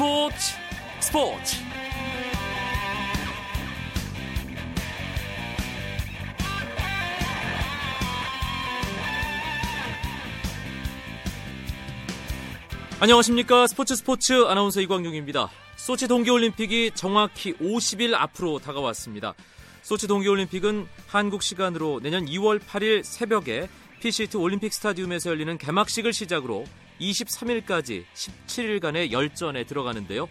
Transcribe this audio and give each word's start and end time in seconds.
스포츠 0.00 0.54
스포츠 1.00 1.56
안녕하십니까 12.98 13.66
스포츠 13.66 13.94
스포츠 13.94 14.46
아나운서 14.46 14.80
이광용입니다. 14.80 15.50
소치 15.76 16.08
동계올림픽이 16.08 16.92
정확히 16.94 17.52
50일 17.58 18.14
앞으로 18.14 18.58
다가왔습니다. 18.58 19.34
소치 19.82 20.08
동계올림픽은 20.08 20.88
한국 21.08 21.42
시간으로 21.42 22.00
내년 22.02 22.24
2월 22.24 22.58
8일 22.58 23.04
새벽에 23.04 23.68
PCT 24.00 24.38
올림픽 24.38 24.72
스타디움에서 24.72 25.28
열리는 25.28 25.58
개막식을 25.58 26.14
시작으로 26.14 26.64
23일까지 27.00 28.04
17일간의 28.14 29.12
열전에 29.12 29.64
들어가는데요. 29.64 30.28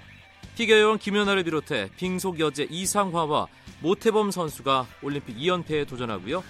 피겨여왕 0.55 0.99
김연아를 0.99 1.43
비롯해 1.43 1.89
빙속 1.97 2.39
여제 2.39 2.67
이상화와 2.69 3.47
모태범 3.81 4.31
선수가 4.31 4.87
올림픽 5.01 5.37
2연패에 5.37 5.87
도전하고요. 5.87 6.43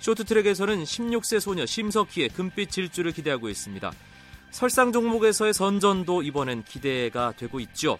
쇼트트랙에서는 0.00 0.84
16세 0.84 1.40
소녀 1.40 1.64
심석희의 1.64 2.28
금빛 2.30 2.70
질주를 2.70 3.12
기대하고 3.12 3.48
있습니다. 3.48 3.92
설상 4.50 4.92
종목에서의 4.92 5.52
선전도 5.52 6.22
이번엔 6.22 6.64
기대가 6.64 7.32
되고 7.32 7.60
있죠. 7.60 7.98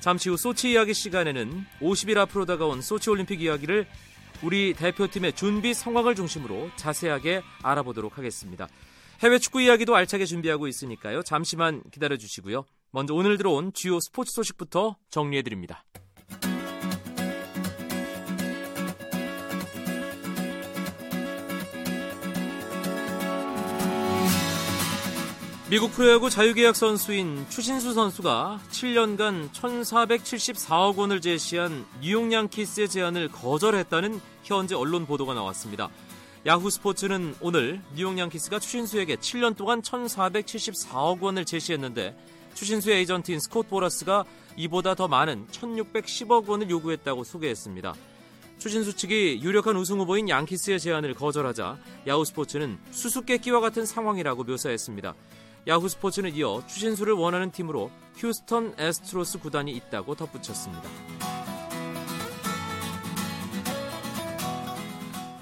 잠시 0.00 0.28
후 0.28 0.36
소치 0.36 0.72
이야기 0.72 0.92
시간에는 0.92 1.64
50일 1.80 2.18
앞으로 2.18 2.44
다가온 2.44 2.82
소치 2.82 3.10
올림픽 3.10 3.40
이야기를 3.40 3.86
우리 4.42 4.74
대표팀의 4.74 5.32
준비 5.32 5.72
상황을 5.72 6.14
중심으로 6.14 6.70
자세하게 6.76 7.42
알아보도록 7.62 8.18
하겠습니다. 8.18 8.68
해외 9.22 9.38
축구 9.38 9.62
이야기도 9.62 9.94
알차게 9.96 10.26
준비하고 10.26 10.68
있으니까요. 10.68 11.22
잠시만 11.22 11.82
기다려 11.90 12.16
주시고요. 12.16 12.64
먼저 12.90 13.14
오늘 13.14 13.36
들어온 13.36 13.72
주요 13.72 13.98
스포츠 14.00 14.32
소식부터 14.32 14.96
정리해 15.10 15.42
드립니다. 15.42 15.84
미국 25.68 25.90
프로야구 25.90 26.30
자유계약 26.30 26.76
선수인 26.76 27.44
추신수 27.48 27.92
선수가 27.92 28.60
7년간 28.70 29.50
1,474억 29.50 30.96
원을 30.96 31.20
제시한 31.20 31.84
뉴욕 32.00 32.30
양키스의 32.30 32.88
제안을 32.88 33.28
거절했다는 33.30 34.20
현재 34.44 34.76
언론 34.76 35.06
보도가 35.06 35.34
나왔습니다. 35.34 35.90
야후 36.46 36.70
스포츠는 36.70 37.34
오늘 37.40 37.80
뉴욕 37.96 38.16
양키스가 38.16 38.60
추신수에게 38.60 39.16
7년 39.16 39.56
동안 39.56 39.82
1,474억 39.82 41.20
원을 41.20 41.44
제시했는데 41.44 42.16
추신수의 42.54 42.98
에이전트인 42.98 43.40
스콧 43.40 43.68
보라스가 43.68 44.24
이보다 44.56 44.94
더 44.94 45.08
많은 45.08 45.48
1,610억 45.48 46.46
원을 46.46 46.70
요구했다고 46.70 47.24
소개했습니다. 47.24 47.94
추신수 48.58 48.94
측이 48.94 49.40
유력한 49.42 49.76
우승 49.76 49.98
후보인 49.98 50.28
양키스의 50.28 50.78
제안을 50.78 51.14
거절하자 51.14 51.78
야후 52.06 52.24
스포츠는 52.24 52.78
수수께끼와 52.92 53.58
같은 53.58 53.84
상황이라고 53.84 54.44
묘사했습니다. 54.44 55.14
야후 55.66 55.88
스포츠는 55.88 56.32
이어 56.36 56.62
추신수를 56.68 57.14
원하는 57.14 57.50
팀으로 57.50 57.90
휴스턴 58.14 58.72
에스트로스 58.78 59.40
구단이 59.40 59.72
있다고 59.72 60.14
덧붙였습니다. 60.14 61.35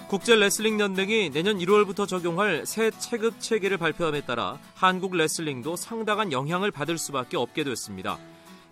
국제 0.07 0.37
레슬링 0.37 0.79
연맹이 0.79 1.31
내년 1.31 1.59
1월부터 1.59 2.07
적용할 2.07 2.67
새 2.67 2.91
체급 2.91 3.41
체계를 3.41 3.79
발표함에 3.79 4.21
따라 4.21 4.59
한국 4.75 5.17
레슬링도 5.17 5.77
상당한 5.77 6.31
영향을 6.31 6.71
받을 6.71 6.99
수밖에 6.99 7.39
없게 7.39 7.65
됐습니다. 7.65 8.19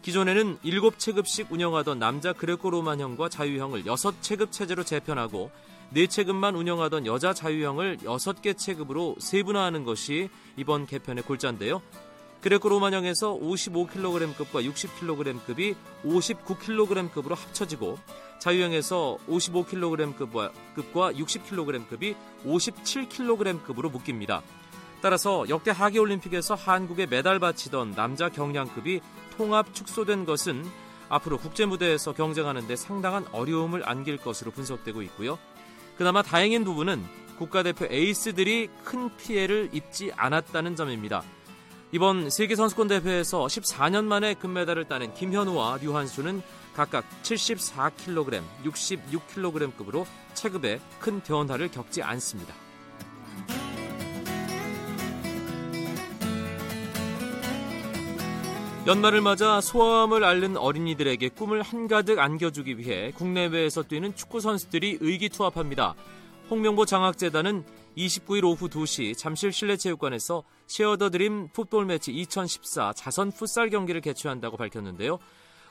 기존에는 0.03 0.59
7체급씩 0.59 1.51
운영하던 1.51 1.99
남자 1.99 2.33
그레코 2.33 2.71
로만형과 2.71 3.31
자유형을 3.31 3.85
6체급 3.85 4.53
체제로 4.53 4.85
재편하고 4.85 5.51
4체급만 5.95 6.55
운영하던 6.57 7.07
여자 7.07 7.33
자유형을 7.33 7.99
6개 7.99 8.57
체급으로 8.57 9.17
세분화하는 9.19 9.85
것이 9.85 10.29
이번 10.57 10.87
개편의 10.87 11.25
골자인데요. 11.25 11.81
그레코 12.43 12.69
로만형에서 12.71 13.39
55kg급과 13.39 14.69
60kg급이 14.69 15.77
59kg급으로 16.05 17.37
합쳐지고 17.37 17.99
자유형에서 18.41 19.17
55kg급과 19.29 20.53
60kg급이 21.17 22.17
57kg급으로 22.45 23.93
묶입니다. 23.93 24.43
따라서 25.01 25.49
역대 25.49 25.71
하계올림픽에서 25.71 26.57
한국에 26.57 27.07
메달 27.07 27.39
바치던 27.39 27.93
남자 27.93 28.29
경량급이 28.29 29.01
통합 29.37 29.73
축소된 29.73 30.25
것은 30.25 30.65
앞으로 31.09 31.39
국제 31.39 31.65
무대에서 31.65 32.13
경쟁하는 32.13 32.67
데 32.67 32.75
상당한 32.75 33.25
어려움을 33.31 33.89
안길 33.89 34.17
것으로 34.17 34.51
분석되고 34.51 35.03
있고요. 35.03 35.39
그나마 35.97 36.23
다행인 36.23 36.65
부분은 36.65 37.05
국가대표 37.39 37.87
에이스들이 37.89 38.69
큰 38.83 39.17
피해를 39.17 39.71
입지 39.73 40.11
않았다는 40.17 40.75
점입니다. 40.75 41.23
이번 41.95 42.31
세계선수권대회에서 42.31 43.45
14년 43.45 44.05
만에 44.05 44.33
금메달을 44.33 44.87
따낸 44.87 45.13
김현우와 45.13 45.79
류한수는 45.83 46.41
각각 46.73 47.05
74kg, 47.23 48.43
66kg급으로 48.65 50.07
체급에 50.33 50.81
큰 50.99 51.21
변화를 51.21 51.71
겪지 51.71 52.03
않습니다. 52.03 52.55
연말을 58.87 59.21
맞아 59.21 59.61
소아암을 59.61 60.25
앓는 60.25 60.57
어린이들에게 60.57 61.29
꿈을 61.29 61.61
한가득 61.61 62.19
안겨주기 62.19 62.79
위해 62.79 63.13
국내외에서 63.15 63.83
뛰는 63.83 64.17
축구 64.17 64.41
선수들이 64.41 64.97
의기투합합니다. 65.03 65.95
홍명보 66.49 66.87
장학재단은 66.87 67.65
29일 67.97 68.45
오후 68.45 68.69
2시 68.69 69.17
잠실 69.17 69.53
실내체육관에서 69.53 70.45
쉐어 70.67 70.97
더 70.97 71.11
드림 71.11 71.49
풋볼 71.53 71.87
매치 71.87 72.13
2014 72.13 72.93
자선 72.95 73.31
풋살 73.31 73.71
경기를 73.71 74.01
개최한다고 74.01 74.57
밝혔는데요. 74.57 75.19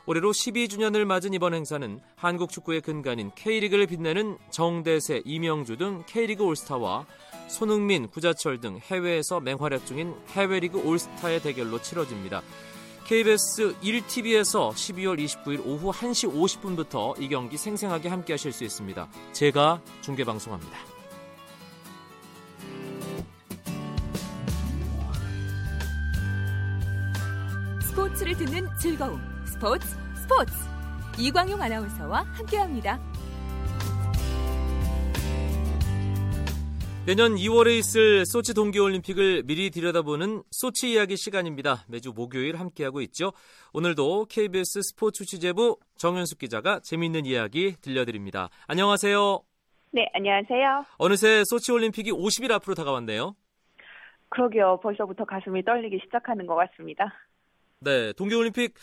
올해로 0.06 0.32
12주년을 0.32 1.06
맞은 1.06 1.34
이번 1.34 1.54
행사는 1.54 2.00
한국 2.16 2.50
축구의 2.50 2.82
근간인 2.82 3.32
K리그를 3.36 3.86
빛내는 3.88 4.38
정대세, 4.50 5.22
이명주 5.26 5.78
등 5.78 6.04
K리그 6.08 6.44
올스타와 6.44 7.06
손흥민, 7.48 8.08
구자철 8.08 8.60
등 8.60 8.80
해외에서 8.80 9.40
맹활약 9.40 9.86
중인 9.86 10.16
해외리그 10.30 10.80
올스타의 10.80 11.42
대결로 11.42 11.82
치러집니다. 11.82 12.42
KBS 13.06 13.76
1TV에서 13.82 14.72
12월 14.72 15.20
29일 15.20 15.66
오후 15.66 15.92
1시 15.92 16.32
50분부터 16.32 17.20
이 17.22 17.28
경기 17.28 17.58
생생하게 17.58 18.10
함께 18.10 18.34
하실 18.34 18.52
수 18.52 18.64
있습니다. 18.64 19.10
제가 19.34 19.82
중계 20.02 20.24
방송합니다. 20.24 21.01
스포츠를 28.12 28.34
듣는 28.34 28.68
즐거움. 28.80 29.20
스포츠 29.46 29.88
스포츠. 30.16 30.54
이광용 31.20 31.62
아나운서와 31.62 32.22
함께합니다. 32.22 33.00
내년 37.06 37.36
2월에 37.36 37.78
있을 37.80 38.26
소치 38.26 38.54
동계올림픽을 38.54 39.44
미리 39.44 39.70
들여다보는 39.70 40.44
소치 40.52 40.94
이야기 40.94 41.16
시간입니다. 41.18 41.86
매주 41.88 42.12
목요일 42.14 42.60
함께하고 42.60 43.02
있죠. 43.02 43.34
오늘도 43.74 44.26
KBS 44.30 44.82
스포츠 44.82 45.26
취재부 45.26 45.78
정현숙 45.96 46.40
기자가 46.40 46.80
재미있는 46.80 47.26
이야기 47.26 47.76
들려드립니다. 47.82 48.50
안녕하세요. 48.68 49.42
네, 49.92 50.08
안녕하세요. 50.14 50.86
어느새 50.98 51.44
소치 51.46 51.72
올림픽이 51.72 52.12
50일 52.12 52.52
앞으로 52.52 52.76
다가왔네요. 52.76 53.36
그러게요. 54.30 54.80
벌써부터 54.82 55.26
가슴이 55.26 55.64
떨리기 55.64 56.00
시작하는 56.06 56.46
것 56.46 56.56
같습니다. 56.56 57.14
네, 57.84 58.14
동계올림픽 58.14 58.76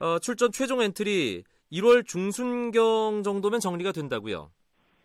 어, 0.00 0.18
출전 0.18 0.50
최종 0.50 0.82
엔트리 0.82 1.44
1월 1.70 2.04
중순경 2.04 3.22
정도면 3.22 3.60
정리가 3.60 3.92
된다고요. 3.92 4.50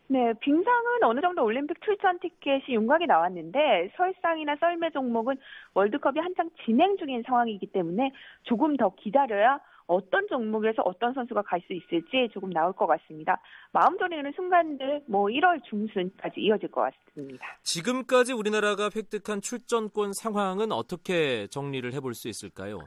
네, 0.08 0.34
빙상은 0.40 1.04
어느 1.04 1.22
정도 1.22 1.44
올림픽 1.44 1.80
출전 1.84 2.18
티켓이 2.20 2.64
윤곽이 2.70 3.06
나왔는데 3.06 3.92
설상이나 3.98 4.56
썰매 4.60 4.90
종목은 4.92 5.36
월드컵이 5.76 6.20
한창 6.20 6.50
진행 6.66 6.98
중인 6.98 7.24
상황이기 7.26 7.68
때문에 7.68 8.12
조금 8.44 8.78
더 8.78 8.92
기다려야 8.96 9.60
어떤 9.88 10.28
종목에서 10.28 10.82
어떤 10.84 11.14
선수가 11.14 11.44
갈 11.44 11.62
수 11.68 11.74
있을지 11.74 12.28
조금 12.34 12.50
나올 12.52 12.74
것 12.74 12.88
같습니다. 12.88 13.40
마음 13.72 13.98
졸이는 14.00 14.32
순간들 14.36 15.04
뭐 15.08 15.28
1월 15.28 15.64
중순까지 15.70 16.40
이어질 16.42 16.72
것 16.72 16.82
같습니다. 16.82 17.46
지금까지 17.62 18.34
우리나라가 18.34 18.90
획득한 18.96 19.42
출전권 19.42 20.14
상황은 20.14 20.72
어떻게 20.72 21.46
정리를 21.48 21.94
해볼 21.94 22.16
수 22.16 22.28
있을까요? 22.28 22.80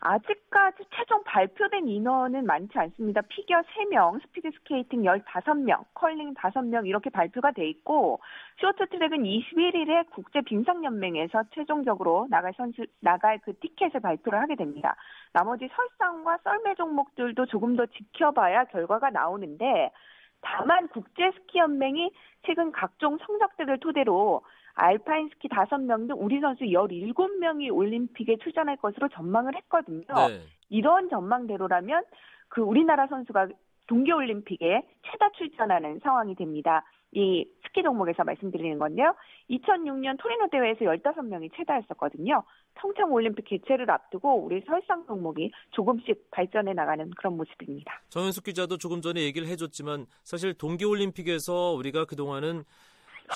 아직까지 0.00 0.84
최종 0.94 1.22
발표된 1.24 1.88
인원은 1.88 2.46
많지 2.46 2.78
않습니다. 2.78 3.20
피겨 3.22 3.60
3명, 3.62 4.20
스피드 4.22 4.50
스케이팅 4.52 5.02
15명, 5.02 5.84
컬링 5.94 6.34
5명 6.34 6.86
이렇게 6.86 7.10
발표가 7.10 7.50
돼 7.52 7.68
있고 7.68 8.20
쇼트트랙은 8.60 9.22
21일에 9.22 10.10
국제 10.10 10.40
빙상 10.40 10.84
연맹에서 10.84 11.44
최종적으로 11.54 12.26
나갈 12.30 12.52
선수 12.56 12.86
나갈 13.00 13.38
그 13.38 13.58
티켓을 13.58 14.00
발표를 14.00 14.40
하게 14.40 14.54
됩니다. 14.56 14.94
나머지 15.32 15.68
설상과 15.74 16.38
썰매 16.44 16.74
종목들도 16.76 17.46
조금 17.46 17.76
더 17.76 17.86
지켜봐야 17.86 18.64
결과가 18.64 19.10
나오는데 19.10 19.90
다만 20.40 20.88
국제 20.88 21.32
스키 21.32 21.58
연맹이 21.58 22.12
최근 22.46 22.70
각종 22.70 23.18
성적들을 23.18 23.78
토대로 23.80 24.42
알파인 24.78 25.28
스키 25.30 25.48
5명 25.48 26.06
등 26.06 26.16
우리 26.18 26.40
선수 26.40 26.64
17명이 26.64 27.74
올림픽에 27.74 28.36
출전할 28.36 28.76
것으로 28.76 29.08
전망을 29.08 29.56
했거든요. 29.56 30.06
네. 30.28 30.40
이런 30.70 31.10
전망대로라면 31.10 32.04
그 32.48 32.60
우리나라 32.60 33.06
선수가 33.08 33.48
동계올림픽에 33.88 34.82
최다 35.02 35.30
출전하는 35.36 35.98
상황이 36.02 36.34
됩니다. 36.36 36.84
이 37.10 37.44
스키 37.64 37.82
종목에서 37.82 38.22
말씀드리는 38.22 38.78
건데요. 38.78 39.14
2006년 39.50 40.18
토리노 40.20 40.48
대회에서 40.52 40.80
15명이 40.80 41.50
최다였었거든요. 41.56 42.44
평창 42.74 43.10
올림픽 43.12 43.46
개최를 43.46 43.90
앞두고 43.90 44.44
우리 44.44 44.60
설상 44.60 45.06
종목이 45.06 45.50
조금씩 45.70 46.30
발전해 46.30 46.74
나가는 46.74 47.10
그런 47.16 47.36
모습입니다. 47.36 48.02
정현숙 48.10 48.44
기자도 48.44 48.76
조금 48.76 49.00
전에 49.00 49.22
얘기를 49.22 49.48
해줬지만 49.48 50.06
사실 50.22 50.52
동계올림픽에서 50.54 51.72
우리가 51.72 52.04
그동안은 52.04 52.64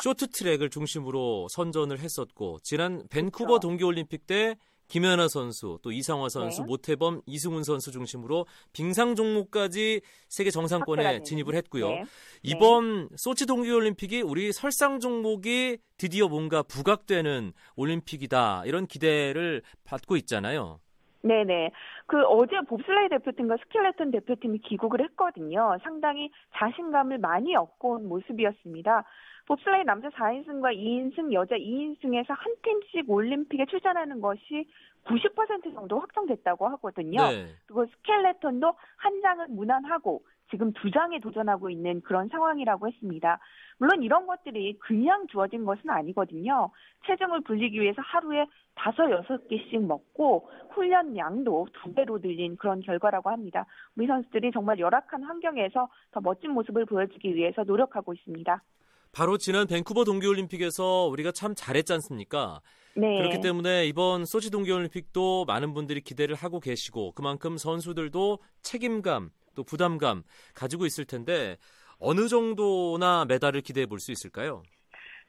쇼트트랙을 0.01 0.71
중심으로 0.71 1.49
선전을 1.51 1.99
했었고 1.99 2.59
지난 2.63 3.03
밴쿠버 3.11 3.47
그렇죠. 3.47 3.61
동계올림픽 3.61 4.27
때 4.27 4.57
김연아 4.89 5.29
선수, 5.29 5.79
또 5.83 5.91
이상화 5.91 6.29
선수, 6.29 6.61
네. 6.61 6.67
모태범, 6.67 7.23
이승훈 7.25 7.63
선수 7.63 7.91
중심으로 7.93 8.45
빙상 8.75 9.15
종목까지 9.15 10.03
세계 10.29 10.51
정상권에 10.51 11.23
진입을 11.23 11.55
했고요. 11.55 11.89
네. 11.89 12.05
이번 12.43 13.09
네. 13.09 13.17
소치 13.17 13.47
동계올림픽이 13.47 14.21
우리 14.21 14.53
설상 14.53 15.01
종목이 15.01 15.79
드디어 15.97 16.29
뭔가 16.29 16.63
부각되는 16.63 17.53
올림픽이다 17.77 18.65
이런 18.67 18.87
기대를 18.87 19.63
받고 19.85 20.17
있잖아요. 20.17 20.79
네네. 21.23 21.71
그 22.07 22.23
어제 22.25 22.61
봅슬레이 22.69 23.09
대표팀과 23.09 23.57
스켈레톤 23.65 24.11
대표팀이 24.11 24.59
귀국을 24.69 25.03
했거든요. 25.05 25.79
상당히 25.83 26.31
자신감을 26.59 27.19
많이 27.19 27.57
얻고 27.57 27.93
온 27.93 28.09
모습이었습니다. 28.09 29.05
봅슬레이 29.53 29.85
남자 29.85 30.09
4인승과 30.09 30.75
2인승, 30.75 31.31
여자 31.35 31.57
2인승에서 31.57 32.29
한 32.29 32.55
팀씩 32.63 33.11
올림픽에 33.11 33.67
출전하는 33.67 34.23
것이 34.23 34.67
90% 35.05 35.75
정도 35.75 35.99
확정됐다고 35.99 36.69
하거든요. 36.69 37.21
네. 37.29 37.49
그리고 37.67 37.85
스켈레톤도 37.85 38.73
한 38.97 39.21
장은 39.21 39.55
무난하고 39.55 40.25
지금 40.51 40.73
두 40.73 40.91
장에 40.91 41.21
도전하고 41.21 41.69
있는 41.69 42.01
그런 42.01 42.29
상황이라고 42.29 42.89
했습니다. 42.89 43.41
물론 43.77 44.03
이런 44.03 44.27
것들이 44.27 44.79
그냥 44.79 45.27
주어진 45.27 45.67
것은 45.67 45.91
아니거든요. 45.91 46.71
체중을 47.07 47.43
불리기 47.43 47.79
위해서 47.79 48.01
하루에 48.01 48.47
다섯 48.75 49.11
여섯 49.11 49.49
개씩 49.49 49.85
먹고 49.85 50.49
훈련 50.71 51.15
양도 51.19 51.67
두 51.75 51.93
배로 51.93 52.19
늘린 52.19 52.57
그런 52.57 52.81
결과라고 52.81 53.29
합니다. 53.29 53.67
우리 53.97 54.07
선수들이 54.07 54.51
정말 54.53 54.79
열악한 54.79 55.25
환경에서 55.25 55.91
더 56.13 56.21
멋진 56.23 56.53
모습을 56.53 56.87
보여주기 56.87 57.35
위해서 57.35 57.65
노력하고 57.65 58.15
있습니다. 58.15 58.63
바로 59.13 59.37
지난 59.37 59.67
밴쿠버 59.67 60.05
동계올림픽에서 60.05 61.07
우리가 61.09 61.33
참 61.33 61.55
잘했지 61.55 61.93
않습니까? 61.93 62.63
네. 62.97 63.19
그렇기 63.19 63.41
때문에 63.41 63.87
이번 63.87 64.25
소치 64.25 64.51
동계올림픽도 64.51 65.45
많은 65.45 65.75
분들이 65.75 66.01
기대를 66.01 66.35
하고 66.35 66.61
계시고 66.61 67.13
그만큼 67.13 67.59
선수들도 67.59 68.39
책임감 68.63 69.31
또 69.55 69.65
부담감 69.65 70.23
가지고 70.55 70.87
있을 70.87 71.05
텐데 71.05 71.59
어느 71.99 72.27
정도나 72.29 73.27
메달을 73.27 73.61
기대해 73.61 73.87
볼 73.87 74.01
수 74.01 74.13
있을까요? 74.13 74.63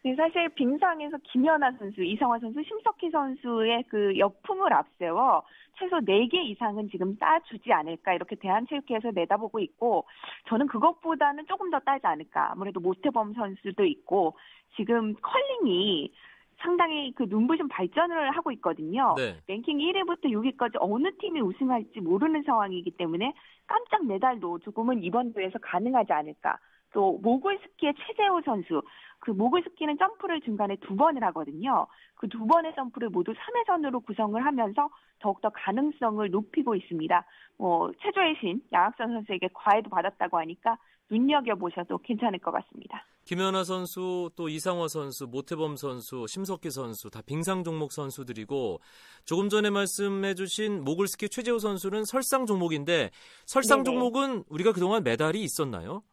네, 0.03 0.15
사실 0.15 0.49
빙상에서 0.49 1.17
김연아 1.23 1.71
선수, 1.79 2.03
이성화 2.03 2.39
선수, 2.39 2.61
심석희 2.61 3.09
선수의 3.09 3.83
그 3.87 4.17
역풍을 4.17 4.73
앞세워 4.73 5.43
최소 5.79 5.95
4개 6.01 6.35
이상은 6.35 6.89
지금 6.89 7.17
따주지 7.17 7.71
않을까 7.71 8.13
이렇게 8.13 8.35
대한체육회에서 8.35 9.11
내다보고 9.11 9.59
있고 9.59 10.05
저는 10.49 10.67
그것보다는 10.67 11.45
조금 11.47 11.71
더 11.71 11.79
따지 11.79 12.05
않을까 12.05 12.51
아무래도 12.51 12.81
모태범 12.81 13.33
선수도 13.33 13.85
있고 13.85 14.35
지금 14.75 15.15
컬링이 15.15 16.11
상당히 16.57 17.13
그 17.15 17.23
눈부신 17.23 17.69
발전을 17.69 18.31
하고 18.31 18.51
있거든요. 18.53 19.15
네. 19.17 19.37
랭킹 19.47 19.77
1위부터 19.77 20.25
6위까지 20.25 20.75
어느 20.79 21.15
팀이 21.17 21.39
우승할지 21.41 22.01
모르는 22.01 22.43
상황이기 22.43 22.91
때문에 22.91 23.33
깜짝 23.67 24.05
메달도 24.05 24.59
조금은 24.59 25.01
이번 25.03 25.33
대회에서 25.33 25.59
가능하지 25.59 26.11
않을까. 26.11 26.57
또 26.93 27.19
모골 27.21 27.59
스키의 27.59 27.93
최재호 27.95 28.41
선수 28.45 28.81
그 29.19 29.31
모글 29.31 29.63
스키는 29.63 29.97
점프를 29.97 30.41
중간에 30.41 30.75
두 30.77 30.95
번을 30.95 31.23
하거든요. 31.23 31.87
그 32.15 32.27
두 32.27 32.47
번의 32.47 32.73
점프를 32.75 33.09
모두 33.09 33.33
3회전으로 33.33 34.05
구성을 34.05 34.43
하면서 34.43 34.89
더욱더 35.19 35.49
가능성을 35.49 36.29
높이고 36.29 36.73
있습니다. 36.73 37.25
뭐 37.57 37.91
최조의 38.01 38.37
신 38.39 38.61
양학선 38.71 39.11
선수에게 39.11 39.49
과외도 39.53 39.89
받았다고 39.89 40.37
하니까 40.39 40.77
눈여겨 41.09 41.55
보셔도 41.55 41.97
괜찮을 41.97 42.39
것 42.39 42.51
같습니다. 42.51 43.05
김연아 43.25 43.65
선수, 43.65 44.29
또 44.35 44.47
이상화 44.47 44.87
선수, 44.87 45.27
모태범 45.27 45.75
선수, 45.75 46.25
심석희 46.27 46.71
선수 46.71 47.09
다 47.09 47.21
빙상 47.21 47.63
종목 47.63 47.91
선수들이고 47.91 48.79
조금 49.25 49.49
전에 49.49 49.69
말씀해주신 49.69 50.83
모글스키 50.83 51.29
최재호 51.29 51.59
선수는 51.59 52.05
설상 52.05 52.45
종목인데 52.45 53.11
설상 53.45 53.83
네네. 53.83 53.83
종목은 53.83 54.43
우리가 54.49 54.71
그동안 54.71 55.03
메달이 55.03 55.41
있었나요? 55.41 56.03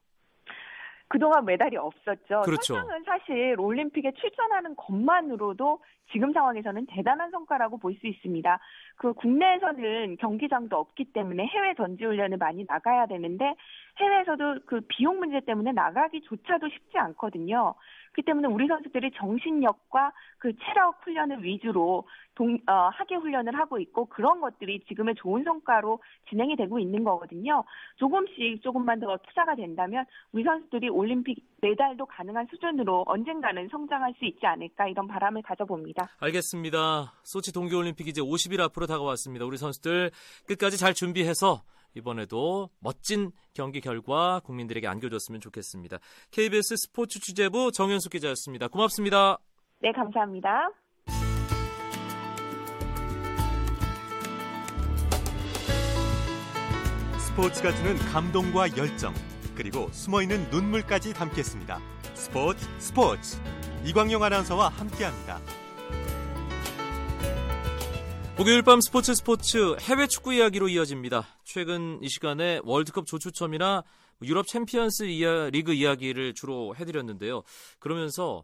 그동안 1.10 1.44
메달이 1.44 1.76
없었죠. 1.76 2.42
그렇죠. 2.42 2.74
설상은 2.74 3.02
사실 3.02 3.56
올림픽에 3.58 4.12
출전하는 4.12 4.76
것만으로도 4.76 5.80
지금 6.12 6.32
상황에서는 6.32 6.86
대단한 6.86 7.32
성과라고 7.32 7.78
볼 7.78 7.90
수 8.00 8.06
있습니다. 8.06 8.58
그 8.96 9.12
국내에서는 9.14 10.16
경기장도 10.18 10.76
없기 10.76 11.12
때문에 11.12 11.44
해외 11.46 11.74
전지훈련을 11.74 12.38
많이 12.38 12.64
나가야 12.66 13.06
되는데 13.06 13.54
해외에서도 13.98 14.60
그 14.66 14.80
비용 14.88 15.18
문제 15.18 15.40
때문에 15.40 15.72
나가기조차도 15.72 16.68
쉽지 16.68 16.96
않거든요. 16.98 17.74
그렇기 18.12 18.22
때문에 18.24 18.48
우리 18.48 18.66
선수들이 18.66 19.12
정신력과 19.16 20.12
그 20.38 20.52
체력 20.58 21.04
훈련을 21.04 21.42
위주로 21.42 22.06
동, 22.34 22.58
어, 22.66 22.88
하계 22.92 23.16
훈련을 23.16 23.58
하고 23.58 23.78
있고 23.78 24.06
그런 24.06 24.40
것들이 24.40 24.80
지금의 24.88 25.14
좋은 25.16 25.44
성과로 25.44 26.00
진행이 26.28 26.56
되고 26.56 26.78
있는 26.78 27.04
거거든요. 27.04 27.64
조금씩 27.96 28.62
조금만 28.62 29.00
더 29.00 29.16
투자가 29.28 29.54
된다면 29.54 30.04
우리 30.32 30.44
선수들이 30.44 30.88
올림픽 30.88 31.44
메달도 31.60 32.06
가능한 32.06 32.46
수준으로 32.50 33.04
언젠가는 33.06 33.68
성장할 33.68 34.14
수 34.18 34.24
있지 34.24 34.46
않을까 34.46 34.88
이런 34.88 35.06
바람을 35.06 35.42
가져봅니다. 35.42 36.08
알겠습니다. 36.20 37.12
소치 37.22 37.52
동계올림픽 37.52 38.08
이제 38.08 38.20
50일 38.22 38.60
앞으로 38.60 38.86
다가왔습니다. 38.86 39.44
우리 39.44 39.56
선수들 39.56 40.10
끝까지 40.46 40.78
잘 40.78 40.94
준비해서 40.94 41.62
이번에도 41.94 42.70
멋진 42.78 43.32
경기 43.54 43.80
결과 43.80 44.40
국민들에게 44.40 44.86
안겨줬으면 44.86 45.40
좋겠습니다. 45.40 45.98
KBS 46.30 46.76
스포츠 46.76 47.20
취재부 47.20 47.72
정현숙 47.72 48.12
기자였습니다. 48.12 48.68
고맙습니다. 48.68 49.38
네, 49.80 49.92
감사합니다. 49.92 50.70
스포츠가 57.18 57.72
주는 57.74 57.96
감동과 57.96 58.76
열정, 58.76 59.14
그리고 59.54 59.88
숨어있는 59.92 60.50
눈물까지 60.50 61.14
담겠습니다. 61.14 61.78
스포츠 62.14 62.66
스포츠 62.78 63.40
이광용 63.84 64.22
아나운서와 64.22 64.68
함께합니다. 64.68 65.40
목요일 68.40 68.62
밤 68.62 68.80
스포츠 68.80 69.14
스포츠 69.14 69.76
해외 69.80 70.06
축구 70.06 70.32
이야기로 70.32 70.70
이어집니다. 70.70 71.26
최근 71.44 71.98
이 72.02 72.08
시간에 72.08 72.58
월드컵 72.64 73.04
조추첨이나 73.04 73.84
유럽 74.22 74.46
챔피언스 74.46 75.02
이야, 75.08 75.50
리그 75.50 75.74
이야기를 75.74 76.32
주로 76.32 76.74
해드렸는데요. 76.74 77.42
그러면서 77.80 78.42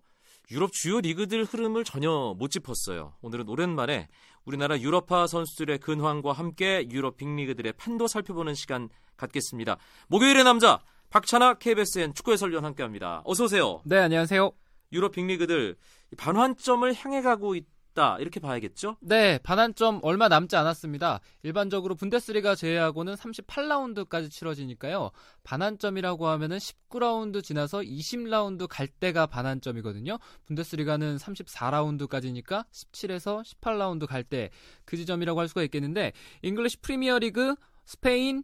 유럽 0.51 0.71
주요 0.73 1.01
리그들 1.01 1.45
흐름을 1.45 1.85
전혀 1.85 2.35
못 2.37 2.51
짚었어요. 2.51 3.15
오늘은 3.23 3.49
오랜만에 3.49 4.09
우리나라 4.45 4.79
유럽파 4.79 5.27
선수들의 5.27 5.79
근황과 5.79 6.33
함께 6.33 6.87
유럽 6.91 7.17
빅리그들의 7.17 7.73
판도 7.79 8.07
살펴보는 8.07 8.53
시간 8.53 8.91
갖겠습니다. 9.17 9.79
목요일의 10.09 10.45
남자 10.45 10.79
박찬아 11.09 11.55
KBSN 11.55 12.13
축구 12.13 12.33
해설위원 12.33 12.67
함께합니다. 12.67 13.23
어서 13.25 13.45
오세요. 13.45 13.81
네, 13.87 13.97
안녕하세요. 13.97 14.53
유럽 14.93 15.13
빅리그들 15.13 15.77
반환점을 16.19 16.93
향해 16.93 17.23
가고 17.23 17.55
있 17.55 17.65
있다 17.97 18.19
이렇게 18.21 18.39
봐야겠죠? 18.39 18.99
네, 19.01 19.39
반환점 19.39 20.01
얼마 20.03 20.29
남지 20.29 20.55
않았습니다. 20.55 21.21
일반적으로 21.43 21.95
분데스리가 21.95 22.55
제외하고는 22.55 23.15
38라운드까지 23.15 24.31
치러지니까요. 24.31 25.11
반환점이라고 25.43 26.27
하면은 26.29 26.59
19라운드 26.59 27.43
지나서 27.43 27.79
20라운드 27.81 28.67
갈 28.69 28.87
때가 28.87 29.27
반환점이거든요. 29.27 30.19
분데스리가는 30.45 31.17
34라운드까지니까 31.17 32.67
17에서 32.71 33.43
18라운드 33.43 34.07
갈 34.07 34.23
때 34.23 34.51
그 34.85 34.97
지점이라고 34.97 35.39
할 35.39 35.49
수가 35.49 35.63
있겠는데 35.63 36.13
English 36.43 36.79
프리미어리그, 36.79 37.55
스페인, 37.85 38.43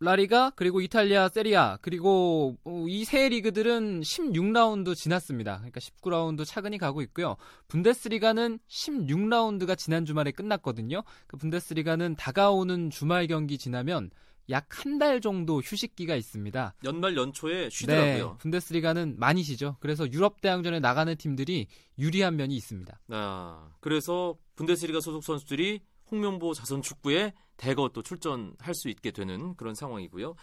라리가 0.00 0.52
그리고 0.54 0.80
이탈리아 0.80 1.28
세리에 1.28 1.70
A 1.70 1.78
그리고 1.82 2.56
이 2.88 3.04
세 3.04 3.28
리그들은 3.28 4.00
16라운드 4.02 4.94
지났습니다. 4.94 5.56
그러니까 5.58 5.80
19라운드 5.80 6.44
차근히 6.44 6.78
가고 6.78 7.02
있고요. 7.02 7.36
분데스리가는 7.68 8.58
16라운드가 8.68 9.76
지난 9.76 10.04
주말에 10.04 10.30
끝났거든요. 10.30 11.02
그 11.26 11.36
분데스리가는 11.36 12.14
다가오는 12.16 12.90
주말 12.90 13.26
경기 13.26 13.58
지나면 13.58 14.10
약 14.50 14.68
한 14.84 14.98
달 14.98 15.20
정도 15.20 15.60
휴식기가 15.60 16.16
있습니다. 16.16 16.74
연말 16.84 17.16
연초에 17.16 17.68
쉬더라고요. 17.70 18.28
네, 18.30 18.38
분데스리가는 18.38 19.16
많이 19.18 19.42
쉬죠. 19.42 19.76
그래서 19.80 20.10
유럽 20.10 20.40
대항전에 20.40 20.80
나가는 20.80 21.14
팀들이 21.16 21.66
유리한 21.98 22.36
면이 22.36 22.54
있습니다. 22.56 22.98
아, 23.10 23.68
그래서 23.80 24.36
분데스리가 24.56 25.00
소속 25.00 25.22
선수들이 25.22 25.80
홍명보 26.10 26.54
자선 26.54 26.82
축구에 26.82 27.32
대거 27.56 27.90
또 27.92 28.02
출전할 28.02 28.74
수 28.74 28.88
있게 28.88 29.10
되는 29.10 29.54
그런 29.56 29.74
상황이고요. 29.74 30.34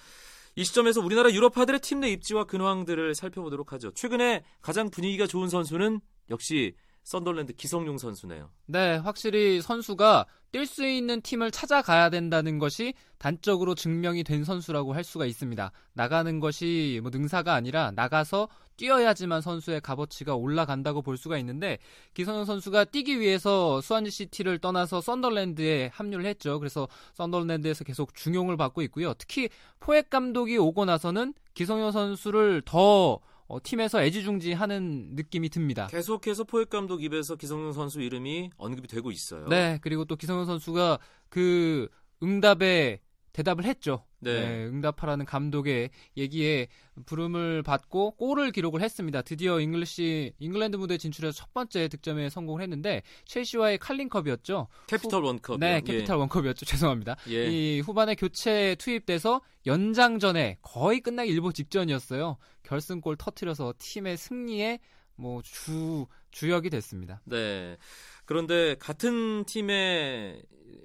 이 0.57 0.63
시점에서 0.63 1.01
우리나라 1.01 1.31
유럽파들의 1.31 1.81
팀 1.81 1.99
내 1.99 2.09
입지와 2.11 2.45
근황들을 2.45 3.15
살펴보도록 3.15 3.73
하죠. 3.73 3.91
최근에 3.91 4.43
가장 4.61 4.89
분위기가 4.89 5.27
좋은 5.27 5.49
선수는 5.49 5.99
역시 6.29 6.75
썬덜랜드 7.05 7.53
기성용 7.53 7.99
선수네요. 7.99 8.49
네, 8.65 8.97
확실히 8.97 9.61
선수가 9.61 10.25
뛸 10.51 10.65
수 10.65 10.87
있는 10.87 11.21
팀을 11.21 11.51
찾아가야 11.51 12.09
된다는 12.09 12.57
것이 12.57 12.95
단적으로 13.19 13.75
증명이 13.75 14.23
된 14.23 14.43
선수라고 14.43 14.93
할 14.93 15.03
수가 15.03 15.27
있습니다. 15.27 15.71
나가는 15.93 16.39
것이 16.39 16.99
뭐 17.03 17.11
능사가 17.11 17.53
아니라 17.53 17.91
나가서 17.91 18.47
뛰어야지만 18.77 19.41
선수의 19.41 19.81
값어치가 19.81 20.35
올라간다고 20.35 21.03
볼 21.03 21.15
수가 21.17 21.37
있는데 21.37 21.77
기성용 22.15 22.45
선수가 22.45 22.85
뛰기 22.85 23.19
위해서 23.19 23.81
수완지 23.81 24.09
시티를 24.09 24.57
떠나서 24.57 24.99
썬덜랜드에 24.99 25.91
합류를 25.93 26.25
했죠. 26.25 26.57
그래서 26.59 26.87
썬덜랜드에서 27.13 27.83
계속 27.83 28.15
중용을 28.15 28.57
받고 28.57 28.81
있고요. 28.83 29.13
특히 29.13 29.49
포획 29.79 30.09
감독이 30.09 30.57
오고 30.57 30.85
나서는 30.85 31.35
기성용 31.53 31.91
선수를 31.91 32.63
더 32.65 33.19
어, 33.47 33.59
팀에서 33.61 34.03
애지중지하는 34.03 35.15
느낌이 35.15 35.49
듭니다. 35.49 35.87
계속해서 35.87 36.45
포옛 36.45 36.69
감독 36.69 37.03
입에서 37.03 37.35
기성용 37.35 37.73
선수 37.73 38.01
이름이 38.01 38.49
언급이 38.57 38.87
되고 38.87 39.11
있어요. 39.11 39.47
네, 39.47 39.79
그리고 39.81 40.05
또 40.05 40.15
기성용 40.15 40.45
선수가 40.45 40.99
그 41.29 41.87
응답에 42.23 43.01
대답을 43.35 43.65
했죠. 43.65 44.05
네. 44.19 44.39
네, 44.39 44.65
응답하라는 44.67 45.25
감독의 45.25 45.89
얘기에 46.15 46.67
부름을 47.05 47.63
받고 47.63 48.11
골을 48.11 48.51
기록을 48.51 48.81
했습니다. 48.81 49.21
드디어 49.21 49.59
English 49.59 50.35
잉글랜드 50.39 50.77
무대 50.77 50.97
진출해서 50.97 51.33
첫 51.33 51.53
번째 51.53 51.89
득점에 51.89 52.29
성공을 52.29 52.61
했는데 52.61 53.01
첼시와의 53.25 53.79
칼링컵이었죠. 53.79 54.67
캐피털 54.87 55.21
원컵. 55.21 55.59
네, 55.59 55.81
캐피탈 55.81 56.15
원컵이었죠. 56.15 56.63
죄송합니다. 56.65 57.17
예. 57.29 57.51
이 57.51 57.81
후반에 57.81 58.15
교체 58.15 58.75
투입돼서 58.79 59.41
연장전에 59.65 60.59
거의 60.61 61.01
끝나기 61.01 61.31
일보 61.31 61.51
직전이었어요. 61.51 62.37
결승골 62.63 63.17
터트려서 63.17 63.73
팀의 63.77 64.15
승리에 64.15 64.79
뭐 65.15 65.41
주 65.43 66.05
주역이 66.31 66.69
됐습니다. 66.69 67.21
네. 67.25 67.77
그런데 68.25 68.75
같은 68.79 69.45
팀에 69.45 70.41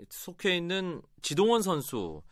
속해 0.09 0.57
있는 0.57 1.03
지동원 1.23 1.63
선수 1.63 2.23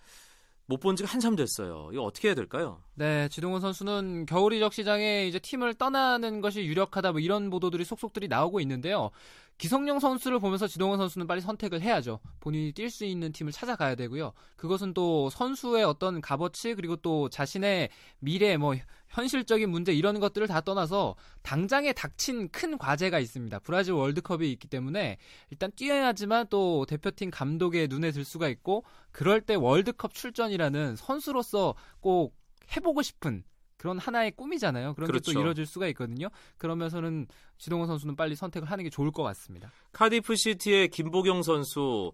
못 0.66 0.80
본 0.80 0.96
지가 0.96 1.08
한참 1.10 1.34
됐어요. 1.34 1.88
이거 1.92 2.02
어떻게 2.02 2.28
해야 2.28 2.34
될까요? 2.34 2.82
네, 2.98 3.28
지동원 3.28 3.60
선수는 3.60 4.26
겨울 4.26 4.52
이적 4.52 4.74
시장에 4.74 5.28
이제 5.28 5.38
팀을 5.38 5.74
떠나는 5.74 6.40
것이 6.40 6.64
유력하다 6.64 7.12
뭐 7.12 7.20
이런 7.20 7.48
보도들이 7.48 7.84
속속들이 7.84 8.26
나오고 8.26 8.58
있는데요. 8.62 9.12
기성용 9.56 10.00
선수를 10.00 10.40
보면서 10.40 10.66
지동원 10.66 10.98
선수는 10.98 11.28
빨리 11.28 11.40
선택을 11.40 11.80
해야죠. 11.80 12.18
본인이 12.40 12.72
뛸 12.72 12.90
수 12.90 13.04
있는 13.04 13.30
팀을 13.30 13.52
찾아가야 13.52 13.94
되고요. 13.94 14.32
그것은 14.56 14.94
또 14.94 15.30
선수의 15.30 15.84
어떤 15.84 16.20
값어치 16.20 16.74
그리고 16.74 16.96
또 16.96 17.28
자신의 17.28 17.90
미래 18.18 18.56
뭐 18.56 18.74
현실적인 19.10 19.70
문제 19.70 19.92
이런 19.92 20.18
것들을 20.18 20.48
다 20.48 20.60
떠나서 20.60 21.14
당장에 21.42 21.92
닥친 21.92 22.48
큰 22.48 22.78
과제가 22.78 23.20
있습니다. 23.20 23.60
브라질 23.60 23.92
월드컵이 23.92 24.50
있기 24.50 24.66
때문에 24.66 25.18
일단 25.50 25.70
뛰어야지만 25.76 26.48
또 26.50 26.84
대표팀 26.84 27.30
감독의 27.30 27.86
눈에 27.86 28.10
들 28.10 28.24
수가 28.24 28.48
있고 28.48 28.82
그럴 29.12 29.40
때 29.40 29.54
월드컵 29.54 30.14
출전이라는 30.14 30.96
선수로서 30.96 31.76
꼭 32.00 32.36
해보고 32.76 33.02
싶은 33.02 33.44
그런 33.76 33.98
하나의 33.98 34.32
꿈이잖아요. 34.32 34.94
그런 34.94 35.06
게 35.06 35.12
그렇죠. 35.12 35.32
또 35.32 35.40
이루어질 35.40 35.64
수가 35.64 35.86
있거든요. 35.88 36.28
그러면서는 36.56 37.26
지동원 37.58 37.86
선수는 37.86 38.16
빨리 38.16 38.34
선택을 38.34 38.70
하는 38.70 38.82
게 38.84 38.90
좋을 38.90 39.12
것 39.12 39.22
같습니다. 39.22 39.70
카디프 39.92 40.34
시티의 40.34 40.88
김보경 40.88 41.42
선수 41.42 42.12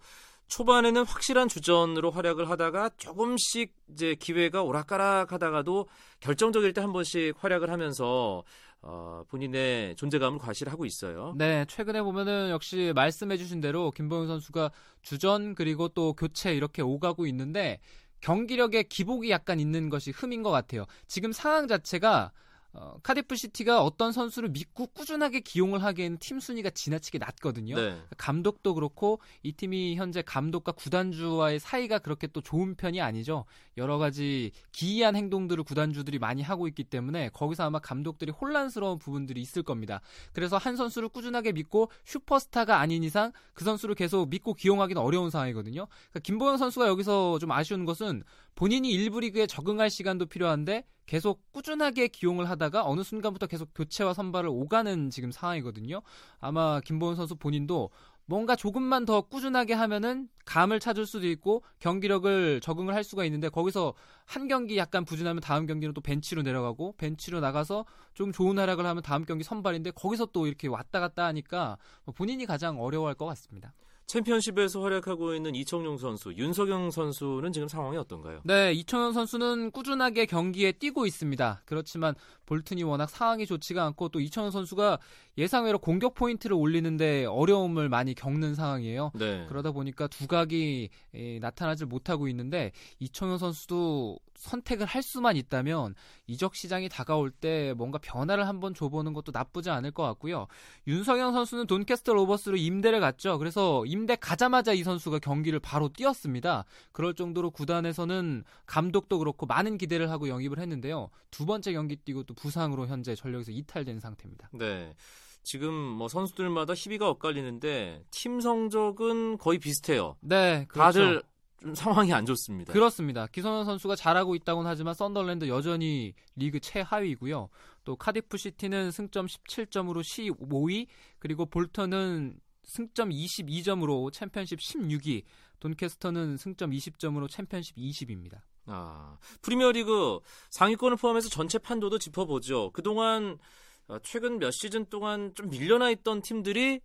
초반에는 0.48 1.04
확실한 1.06 1.48
주전으로 1.48 2.10
활약을 2.10 2.50
하다가 2.50 2.90
조금씩 2.98 3.74
이제 3.90 4.14
기회가 4.14 4.62
오락가락 4.62 5.32
하다가도 5.32 5.88
결정적일 6.20 6.74
때 6.74 6.82
한 6.82 6.92
번씩 6.92 7.34
활약을 7.42 7.70
하면서 7.70 8.44
어, 8.82 9.24
본인의 9.28 9.96
존재감을 9.96 10.38
과시하고 10.38 10.84
있어요. 10.84 11.32
네, 11.38 11.64
최근에 11.66 12.02
보면은 12.02 12.50
역시 12.50 12.92
말씀해주신 12.94 13.62
대로 13.62 13.90
김보영 13.90 14.26
선수가 14.26 14.70
주전 15.00 15.54
그리고 15.54 15.88
또 15.88 16.12
교체 16.12 16.54
이렇게 16.54 16.82
오가고 16.82 17.26
있는데 17.28 17.80
경기력에 18.24 18.84
기복이 18.84 19.30
약간 19.30 19.60
있는 19.60 19.90
것이 19.90 20.10
흠인 20.10 20.42
것 20.42 20.50
같아요. 20.50 20.86
지금 21.06 21.30
상황 21.30 21.68
자체가 21.68 22.32
어, 22.76 22.98
카디프 23.04 23.36
시티가 23.36 23.82
어떤 23.82 24.10
선수를 24.10 24.48
믿고 24.48 24.88
꾸준하게 24.88 25.40
기용을 25.40 25.82
하기에는 25.84 26.18
팀 26.18 26.40
순위가 26.40 26.70
지나치게 26.70 27.18
낮거든요. 27.18 27.76
네. 27.76 27.96
감독도 28.16 28.74
그렇고 28.74 29.20
이 29.44 29.52
팀이 29.52 29.94
현재 29.94 30.22
감독과 30.22 30.72
구단주와의 30.72 31.60
사이가 31.60 32.00
그렇게 32.00 32.26
또 32.26 32.40
좋은 32.40 32.74
편이 32.74 33.00
아니죠. 33.00 33.44
여러 33.76 33.98
가지 33.98 34.50
기이한 34.72 35.14
행동들을 35.14 35.62
구단주들이 35.62 36.18
많이 36.18 36.42
하고 36.42 36.66
있기 36.66 36.84
때문에 36.84 37.28
거기서 37.28 37.64
아마 37.64 37.78
감독들이 37.78 38.32
혼란스러운 38.32 38.98
부분들이 38.98 39.40
있을 39.40 39.62
겁니다. 39.62 40.00
그래서 40.32 40.56
한 40.56 40.76
선수를 40.76 41.08
꾸준하게 41.08 41.52
믿고 41.52 41.90
슈퍼스타가 42.04 42.80
아닌 42.80 43.04
이상 43.04 43.32
그 43.52 43.64
선수를 43.64 43.94
계속 43.94 44.28
믿고 44.28 44.54
기용하기는 44.54 45.00
어려운 45.00 45.30
상황이거든요. 45.30 45.86
그러니까 45.86 46.20
김보영 46.24 46.56
선수가 46.56 46.88
여기서 46.88 47.38
좀 47.38 47.52
아쉬운 47.52 47.84
것은 47.84 48.24
본인이 48.54 48.90
일부 48.90 49.20
리그에 49.20 49.46
적응할 49.46 49.90
시간도 49.90 50.26
필요한데 50.26 50.84
계속 51.06 51.52
꾸준하게 51.52 52.08
기용을 52.08 52.48
하다가 52.48 52.86
어느 52.86 53.02
순간부터 53.02 53.46
계속 53.46 53.70
교체와 53.74 54.14
선발을 54.14 54.48
오가는 54.48 55.10
지금 55.10 55.32
상황이거든요. 55.32 56.00
아마 56.40 56.80
김보현 56.80 57.16
선수 57.16 57.36
본인도 57.36 57.90
뭔가 58.26 58.56
조금만 58.56 59.04
더 59.04 59.20
꾸준하게 59.20 59.74
하면은 59.74 60.28
감을 60.46 60.80
찾을 60.80 61.04
수도 61.04 61.28
있고 61.28 61.62
경기력을 61.78 62.60
적응을 62.60 62.94
할 62.94 63.04
수가 63.04 63.24
있는데 63.26 63.50
거기서 63.50 63.92
한 64.24 64.48
경기 64.48 64.78
약간 64.78 65.04
부진하면 65.04 65.42
다음 65.42 65.66
경기는 65.66 65.92
또 65.92 66.00
벤치로 66.00 66.40
내려가고 66.42 66.94
벤치로 66.96 67.40
나가서 67.40 67.84
좀 68.14 68.32
좋은 68.32 68.58
활약을 68.58 68.86
하면 68.86 69.02
다음 69.02 69.24
경기 69.26 69.44
선발인데 69.44 69.90
거기서 69.90 70.26
또 70.26 70.46
이렇게 70.46 70.68
왔다 70.68 71.00
갔다 71.00 71.26
하니까 71.26 71.76
본인이 72.14 72.46
가장 72.46 72.80
어려워할 72.80 73.14
것 73.14 73.26
같습니다. 73.26 73.74
챔피언십에서 74.06 74.82
활약하고 74.82 75.34
있는 75.34 75.54
이청용 75.54 75.98
선수, 75.98 76.32
윤석영 76.34 76.90
선수는 76.90 77.52
지금 77.52 77.68
상황이 77.68 77.96
어떤가요? 77.96 78.40
네, 78.44 78.72
이청용 78.72 79.12
선수는 79.12 79.70
꾸준하게 79.70 80.26
경기에 80.26 80.72
뛰고 80.72 81.06
있습니다. 81.06 81.62
그렇지만 81.64 82.14
볼튼이 82.46 82.82
워낙 82.82 83.08
상황이 83.08 83.46
좋지가 83.46 83.84
않고 83.86 84.10
또 84.10 84.20
이청용 84.20 84.50
선수가 84.50 84.98
예상외로 85.38 85.78
공격 85.78 86.14
포인트를 86.14 86.54
올리는데 86.54 87.24
어려움을 87.24 87.88
많이 87.88 88.14
겪는 88.14 88.54
상황이에요. 88.54 89.12
네. 89.14 89.46
그러다 89.48 89.72
보니까 89.72 90.06
두각이 90.06 90.90
에, 91.14 91.38
나타나질 91.40 91.86
못하고 91.86 92.28
있는데 92.28 92.72
이청용 92.98 93.38
선수도 93.38 94.18
선택을 94.36 94.86
할 94.86 95.02
수만 95.02 95.36
있다면 95.36 95.94
이적 96.26 96.54
시장이 96.54 96.88
다가올 96.88 97.30
때 97.30 97.72
뭔가 97.76 97.98
변화를 97.98 98.48
한번 98.48 98.74
줘보는 98.74 99.12
것도 99.12 99.32
나쁘지 99.32 99.70
않을 99.70 99.92
것 99.92 100.02
같고요. 100.02 100.46
윤석영 100.86 101.32
선수는 101.32 101.66
돈캐스터 101.66 102.12
로버스로 102.12 102.56
임대를 102.56 103.00
갔죠. 103.00 103.38
그래서 103.38 103.84
임대 103.94 104.16
가자마자 104.16 104.72
이 104.72 104.82
선수가 104.82 105.20
경기를 105.20 105.60
바로 105.60 105.88
뛰었습니다. 105.88 106.64
그럴 106.90 107.14
정도로 107.14 107.52
구단에서는 107.52 108.42
감독도 108.66 109.20
그렇고 109.20 109.46
많은 109.46 109.78
기대를 109.78 110.10
하고 110.10 110.28
영입을 110.28 110.58
했는데요. 110.58 111.10
두 111.30 111.46
번째 111.46 111.72
경기 111.72 111.94
뛰고 111.94 112.24
또 112.24 112.34
부상으로 112.34 112.88
현재 112.88 113.14
전력에서 113.14 113.52
이탈된 113.52 114.00
상태입니다. 114.00 114.50
네. 114.52 114.96
지금 115.44 115.72
뭐 115.72 116.08
선수들마다 116.08 116.74
희비가 116.74 117.08
엇갈리는데 117.08 118.02
팀 118.10 118.40
성적은 118.40 119.38
거의 119.38 119.60
비슷해요. 119.60 120.16
네, 120.22 120.64
그렇죠. 120.68 120.98
다들 120.98 121.22
좀 121.60 121.74
상황이 121.76 122.12
안 122.12 122.26
좋습니다. 122.26 122.72
그렇습니다. 122.72 123.28
기성용 123.28 123.64
선수가 123.64 123.94
잘하고 123.94 124.34
있다고는 124.34 124.68
하지만 124.68 124.94
썬더랜드 124.94 125.46
여전히 125.46 126.14
리그 126.34 126.58
최하위고요. 126.58 127.48
또 127.84 127.94
카디프 127.94 128.38
시티는 128.38 128.90
승점 128.90 129.26
17점으로 129.26 130.00
15위, 130.00 130.88
그리고 131.20 131.46
볼턴은 131.46 132.40
승점 132.64 133.10
22점으로 133.10 134.12
챔피언십 134.12 134.58
16위, 134.58 135.22
돈캐스터는 135.60 136.36
승점 136.36 136.70
20점으로 136.70 137.30
챔피언십 137.30 137.76
20위입니다. 137.76 138.40
아, 138.66 139.18
프리미어리그 139.42 140.20
상위권을 140.50 140.96
포함해서 140.96 141.28
전체 141.28 141.58
판도도 141.58 141.98
짚어보죠. 141.98 142.70
그동안 142.72 143.38
어, 143.86 143.98
최근 144.02 144.38
몇 144.38 144.50
시즌 144.50 144.86
동안 144.86 145.34
좀 145.34 145.50
밀려나 145.50 145.90
있던 145.90 146.22
팀들이 146.22 146.80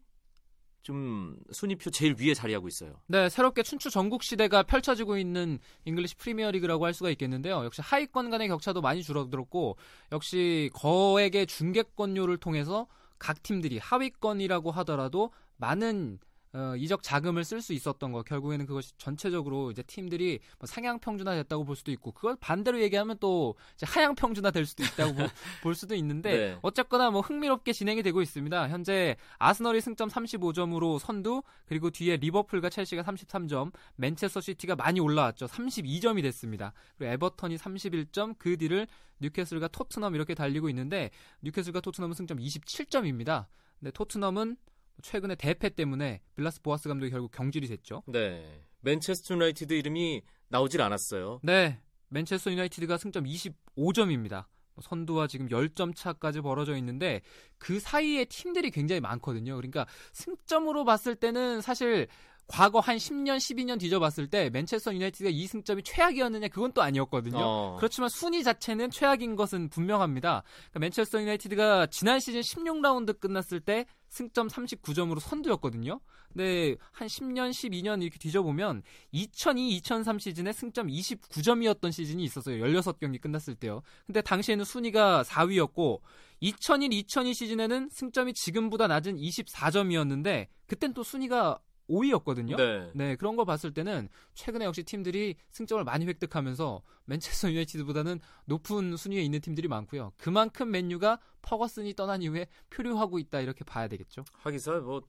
좀 0.82 1.38
순위표 1.52 1.90
제일 1.92 2.16
위에 2.20 2.34
자리하고 2.34 2.68
있어요. 2.68 3.00
네, 3.08 3.30
새롭게 3.30 3.64
춘추 3.64 3.90
전국 3.90 4.24
시대가 4.24 4.64
펼쳐지고 4.64 5.18
있는 5.18 5.60
English 5.86 6.16
프리미어리그라고 6.16 6.86
할 6.86 6.94
수가 6.94 7.10
있겠는데요. 7.12 7.64
역시 7.66 7.82
하위권 7.82 8.30
간의 8.30 8.48
격차도 8.48 8.82
많이 8.82 9.04
줄어들었고 9.04 9.78
역시 10.12 10.70
거액의 10.74 11.48
중계권료를 11.48 12.38
통해서 12.38 12.88
각 13.18 13.44
팀들이 13.44 13.78
하위권이라고 13.78 14.72
하더라도 14.72 15.32
많은 15.60 16.20
어, 16.52 16.74
이적 16.76 17.04
자금을 17.04 17.44
쓸 17.44 17.62
수 17.62 17.74
있었던 17.74 18.12
거 18.12 18.24
결국에는 18.24 18.66
그것이 18.66 18.94
전체적으로 18.98 19.70
이제 19.70 19.84
팀들이 19.84 20.40
뭐 20.58 20.66
상향 20.66 20.98
평준화 21.00 21.36
됐다고 21.36 21.64
볼 21.64 21.76
수도 21.76 21.92
있고 21.92 22.12
그걸 22.12 22.36
반대로 22.40 22.82
얘기하면 22.82 23.18
또 23.20 23.56
이제 23.76 23.86
하향 23.88 24.16
평준화 24.16 24.50
될 24.50 24.66
수도 24.66 24.84
있다고 24.84 25.14
보, 25.14 25.24
볼 25.62 25.76
수도 25.76 25.94
있는데 25.94 26.32
네. 26.32 26.60
어쨌거나 26.64 27.12
뭐 27.12 27.22
흥미롭게 27.22 27.72
진행이 27.72 28.02
되고 28.02 28.20
있습니다. 28.24 28.68
현재 28.70 29.16
아스널이 29.38 29.80
승점 29.80 30.10
35점으로 30.10 30.98
선두 30.98 31.44
그리고 31.68 31.92
뒤에 31.92 32.18
리버풀과 32.18 32.72
첼시가 32.72 33.04
33점, 33.04 33.72
맨체스터 33.98 34.42
시티가 34.42 34.76
많이 34.76 35.00
올라왔죠. 35.00 35.46
32점이 35.46 36.24
됐습니다. 36.24 36.74
그리고 36.98 37.14
에버턴이 37.14 37.58
31점, 37.58 38.36
그 38.40 38.58
뒤를 38.58 38.88
뉴캐슬과 39.20 39.68
토트넘 39.68 40.16
이렇게 40.16 40.34
달리고 40.34 40.68
있는데 40.70 41.12
뉴캐슬과 41.42 41.82
토트넘은 41.82 42.16
승점 42.16 42.40
27점입니다. 42.40 43.46
근데 43.80 43.92
토트넘은 43.92 44.58
최근에 45.02 45.36
대패 45.36 45.70
때문에 45.70 46.22
빌라스 46.36 46.62
보아스 46.62 46.88
감독이 46.88 47.12
결국 47.12 47.32
경질이 47.32 47.68
됐죠. 47.68 48.04
네. 48.08 48.64
맨체스터 48.82 49.36
유나이티드 49.36 49.74
이름이 49.74 50.22
나오질 50.50 50.82
않았어요. 50.82 51.40
네. 51.44 51.80
맨체스터 52.10 52.52
유나이티드가 52.52 52.98
승점 52.98 53.26
25점입니다. 53.26 54.46
선두와 54.82 55.28
지금 55.28 55.48
10점 55.50 55.96
차까지 55.96 56.42
벌어져 56.42 56.78
있는데 56.78 57.22
그 57.58 57.80
사이에 57.80 58.26
팀들이 58.26 58.72
굉장히 58.72 59.02
많거든요. 59.02 59.56
그러니까 59.56 59.86
승점으로 60.14 60.86
봤을 60.86 61.16
때는 61.16 61.62
사실 61.62 62.08
과거 62.50 62.80
한 62.80 62.98
10년, 62.98 63.38
12년 63.38 63.80
뒤져봤을 63.80 64.28
때 64.28 64.50
맨체스터 64.50 64.94
유나이티드가 64.94 65.30
이 65.30 65.46
승점이 65.46 65.84
최악이었느냐 65.84 66.48
그건 66.48 66.74
또 66.74 66.82
아니었거든요. 66.82 67.38
어. 67.40 67.76
그렇지만 67.78 68.10
순위 68.10 68.44
자체는 68.44 68.90
최악인 68.90 69.36
것은 69.36 69.70
분명합니다. 69.70 70.44
그러니까 70.72 70.80
맨체스터 70.80 71.22
유나이티드가 71.22 71.88
지난 71.88 72.20
시즌 72.20 72.42
16라운드 72.42 73.20
끝났을 73.20 73.60
때 73.60 73.86
승점 74.10 74.48
39점으로 74.48 75.20
선두였거든요. 75.20 76.00
근데 76.34 76.76
한 76.92 77.08
10년, 77.08 77.52
12년 77.52 78.02
이렇게 78.02 78.18
뒤져보면 78.18 78.82
2002-2003 79.14 80.20
시즌에 80.20 80.52
승점 80.52 80.88
29점이었던 80.88 81.92
시즌이 81.92 82.24
있었어요. 82.24 82.64
16경기 82.64 83.22
끝났을 83.22 83.54
때요. 83.54 83.84
근데 84.08 84.22
당시에는 84.22 84.66
순위가 84.66 85.24
4위였고 85.24 86.02
2001-2002 86.42 87.34
시즌에는 87.36 87.90
승점이 87.92 88.34
지금보다 88.34 88.88
낮은 88.88 89.18
24점이었는데 89.18 90.48
그땐 90.66 90.94
또 90.94 91.04
순위가 91.04 91.60
5위였거든요. 91.90 92.56
네. 92.56 92.92
네, 92.94 93.16
그런 93.16 93.36
거 93.36 93.46
봤을 93.46 93.74
때는 93.74 94.10
최근에 94.34 94.66
역시 94.66 94.84
팀들이 94.84 95.36
승점을 95.52 95.84
많이 95.84 96.06
획득하면서 96.06 96.82
맨체스터 97.06 97.52
유나이티드보다는 97.52 98.20
높은 98.46 98.96
순위에 98.96 99.22
있는 99.22 99.42
팀들이 99.42 99.68
많고요. 99.68 100.14
그만큼 100.18 100.72
맨유가 100.72 101.20
퍼거슨이 101.42 101.94
떠난 101.96 102.22
이후에 102.22 102.48
표류하고 102.70 103.20
있다 103.20 103.42
이렇게 103.42 103.64
봐야 103.64 103.88
되겠죠. 103.88 104.24
하기사 104.44 104.80
뭐 104.80 105.02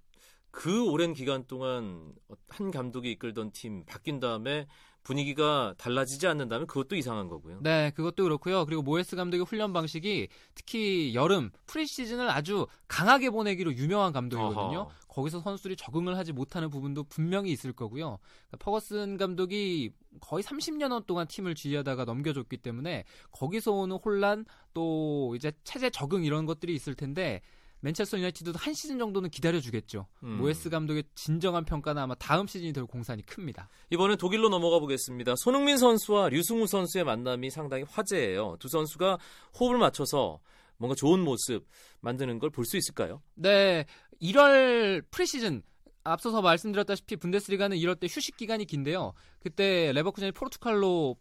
그 0.50 0.84
오랜 0.90 1.14
기간 1.14 1.46
동안 1.46 2.12
한 2.49 2.70
감독이 2.70 3.12
이끌던 3.12 3.52
팀 3.52 3.84
바뀐 3.84 4.18
다음에 4.20 4.66
분위기가 5.02 5.75
달라지지 5.78 6.26
않는다면 6.26 6.66
그것도 6.66 6.97
이상한 6.97 7.28
거고요. 7.28 7.61
네, 7.62 7.90
그것도 7.95 8.25
그렇고요. 8.25 8.66
그리고 8.66 8.83
모에스 8.83 9.16
감독의 9.16 9.45
훈련 9.47 9.73
방식이 9.73 10.28
특히 10.54 11.14
여름 11.14 11.50
프리시즌을 11.66 12.30
아주 12.30 12.66
강하게 12.88 13.30
보내기로 13.30 13.75
유명한 13.75 14.12
감독이거든요. 14.12 14.80
어허. 14.80 14.90
거기서 15.09 15.40
선수들이 15.40 15.76
적응을 15.76 16.16
하지 16.16 16.33
못하는 16.33 16.71
부분도 16.71 17.04
분명히 17.04 17.50
있을 17.50 17.73
거고요. 17.73 18.19
그러니까 18.47 18.57
퍼거슨 18.59 19.16
감독이 19.16 19.90
거의 20.21 20.42
30년 20.45 21.07
동안 21.07 21.26
팀을 21.26 21.54
지휘하다가 21.54 22.04
넘겨줬기 22.04 22.59
때문에 22.59 23.04
거기서 23.33 23.73
오는 23.73 23.97
혼란 23.97 24.45
또 24.73 25.35
이제 25.37 25.52
체제 25.64 25.90
적응 25.90 26.25
이런 26.25 26.47
것들이 26.47 26.75
있을 26.75 26.95
텐데 26.95 27.40
맨체스터 27.80 28.18
유나이티드도 28.18 28.58
한 28.58 28.75
시즌 28.75 28.99
정도는 28.99 29.30
기다려주겠죠. 29.30 30.06
음. 30.22 30.37
모에스 30.38 30.68
감독의 30.70 31.04
진정한 31.14 31.64
평가는 31.64 32.00
아마 32.00 32.14
다음 32.14 32.46
시즌이 32.46 32.73
될 32.73 32.84
공산이 32.84 33.25
큽니다. 33.25 33.69
이번엔 33.90 34.19
독일로 34.19 34.49
넘어가 34.49 34.78
보겠습니다. 34.78 35.34
손흥민 35.36 35.78
선수와 35.78 36.28
류승우 36.28 36.66
선수의 36.66 37.04
만남이 37.04 37.50
상당히 37.50 37.84
화제예요. 37.88 38.56
두 38.58 38.69
선수가 38.69 39.19
호흡을 39.58 39.78
맞춰서 39.78 40.40
뭔가 40.76 40.95
좋은 40.95 41.21
모습 41.21 41.66
만드는 42.00 42.38
걸 42.38 42.50
볼 42.50 42.64
수 42.64 42.76
있을까요? 42.76 43.23
네, 43.34 43.86
1월 44.23 45.04
프리시즌 45.10 45.62
앞서서 46.04 46.40
말씀드렸다시피 46.43 47.16
분데스리가는 47.16 47.76
1월 47.76 47.99
때 48.00 48.06
휴식 48.10 48.36
기간이 48.36 48.64
긴데요. 48.64 49.12
그때 49.40 49.93
레버쿠젠이 49.93 50.32
포르투갈로 50.32 51.16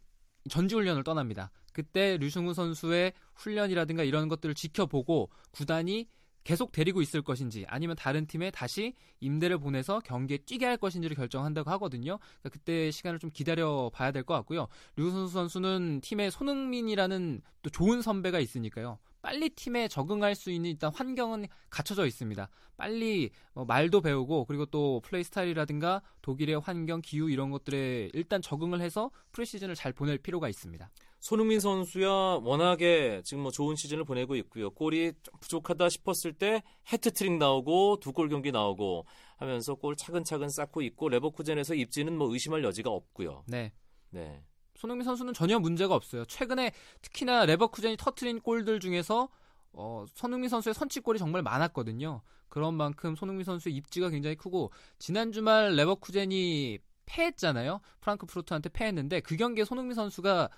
전지 0.48 0.74
훈련을 0.74 1.04
떠납니다. 1.04 1.50
그때 1.72 2.16
류승우 2.16 2.54
선수의 2.54 3.12
훈련이라든가 3.34 4.02
이런 4.02 4.28
것들을 4.28 4.54
지켜보고 4.54 5.30
구단이 5.52 6.08
계속 6.44 6.72
데리고 6.72 7.02
있을 7.02 7.22
것인지 7.22 7.64
아니면 7.68 7.96
다른 7.96 8.26
팀에 8.26 8.50
다시 8.50 8.94
임대를 9.20 9.58
보내서 9.58 10.00
경기에 10.00 10.38
뛰게 10.38 10.66
할 10.66 10.76
것인지를 10.76 11.16
결정한다고 11.16 11.70
하거든요. 11.72 12.18
그러니까 12.18 12.48
그때 12.50 12.90
시간을 12.90 13.18
좀 13.18 13.30
기다려 13.32 13.90
봐야 13.92 14.10
될 14.12 14.24
것 14.24 14.34
같고요. 14.34 14.68
류승우 14.96 15.28
선수는 15.28 16.00
팀에 16.02 16.30
손흥민이라는 16.30 17.42
또 17.62 17.70
좋은 17.70 18.02
선배가 18.02 18.38
있으니까요. 18.38 18.98
빨리 19.22 19.50
팀에 19.50 19.88
적응할 19.88 20.34
수 20.34 20.50
있는 20.50 20.70
일단 20.70 20.90
환경은 20.94 21.46
갖춰져 21.68 22.06
있습니다. 22.06 22.48
빨리 22.76 23.30
뭐 23.52 23.66
말도 23.66 24.00
배우고 24.00 24.46
그리고 24.46 24.64
또 24.66 25.00
플레이 25.04 25.22
스타일이라든가 25.24 26.00
독일의 26.22 26.60
환경, 26.60 27.02
기후 27.02 27.30
이런 27.30 27.50
것들에 27.50 28.10
일단 28.14 28.40
적응을 28.40 28.80
해서 28.80 29.10
프리시즌을 29.32 29.74
잘 29.74 29.92
보낼 29.92 30.16
필요가 30.16 30.48
있습니다. 30.48 30.90
손흥민 31.20 31.60
선수야 31.60 32.08
워낙에 32.10 33.20
지금 33.24 33.42
뭐 33.42 33.52
좋은 33.52 33.76
시즌을 33.76 34.04
보내고 34.04 34.36
있고요. 34.36 34.70
골이 34.70 35.12
좀 35.22 35.34
부족하다 35.40 35.88
싶었을 35.90 36.32
때 36.32 36.62
해트트릭 36.92 37.34
나오고 37.38 37.98
두 38.00 38.12
골 38.12 38.28
경기 38.28 38.50
나오고 38.50 39.06
하면서 39.36 39.74
골 39.74 39.96
차근차근 39.96 40.48
쌓고 40.48 40.82
있고 40.82 41.08
레버쿠젠에서 41.10 41.74
입지는 41.74 42.16
뭐 42.16 42.32
의심할 42.32 42.64
여지가 42.64 42.90
없고요. 42.90 43.44
네. 43.46 43.72
네. 44.10 44.42
손흥민 44.76 45.04
선수는 45.04 45.34
전혀 45.34 45.58
문제가 45.58 45.94
없어요. 45.94 46.24
최근에 46.24 46.72
특히나 47.02 47.44
레버쿠젠이 47.44 47.98
터트린 47.98 48.40
골들 48.40 48.80
중에서 48.80 49.28
어, 49.72 50.04
손흥민 50.14 50.48
선수의 50.48 50.74
선취골이 50.74 51.18
정말 51.18 51.42
많았거든요. 51.42 52.22
그런 52.48 52.74
만큼 52.74 53.14
손흥민 53.14 53.44
선수의 53.44 53.76
입지가 53.76 54.08
굉장히 54.08 54.36
크고 54.36 54.72
지난 54.98 55.32
주말 55.32 55.76
레버쿠젠이 55.76 56.78
패했잖아요. 57.06 57.80
프랑크푸르트한테 58.00 58.70
패했는데 58.70 59.20
그 59.20 59.36
경기에 59.36 59.64
손흥민 59.64 59.94
선수가 59.94 60.44
어, 60.44 60.48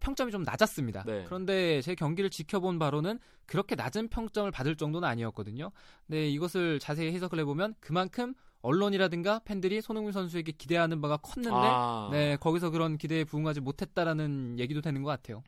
평점이 0.00 0.32
좀 0.32 0.42
낮았습니다. 0.42 1.04
네. 1.04 1.24
그런데 1.24 1.80
제 1.82 1.94
경기를 1.94 2.30
지켜본 2.30 2.78
바로는 2.78 3.18
그렇게 3.46 3.74
낮은 3.74 4.08
평점을 4.08 4.50
받을 4.50 4.76
정도는 4.76 5.08
아니었거든요. 5.08 5.70
근데 6.06 6.28
이것을 6.28 6.78
자세히 6.78 7.12
해석을 7.12 7.38
해보면 7.40 7.74
그만큼 7.80 8.34
언론이라든가 8.60 9.40
팬들이 9.44 9.80
손흥민 9.80 10.12
선수에게 10.12 10.52
기대하는 10.52 11.00
바가 11.00 11.18
컸는데 11.18 11.56
아, 11.56 12.08
네, 12.12 12.36
거기서 12.36 12.70
그런 12.70 12.98
기대에 12.98 13.24
부응하지 13.24 13.60
못했다라는 13.60 14.58
얘기도 14.58 14.80
되는 14.80 15.02
것 15.02 15.10
같아요. 15.10 15.42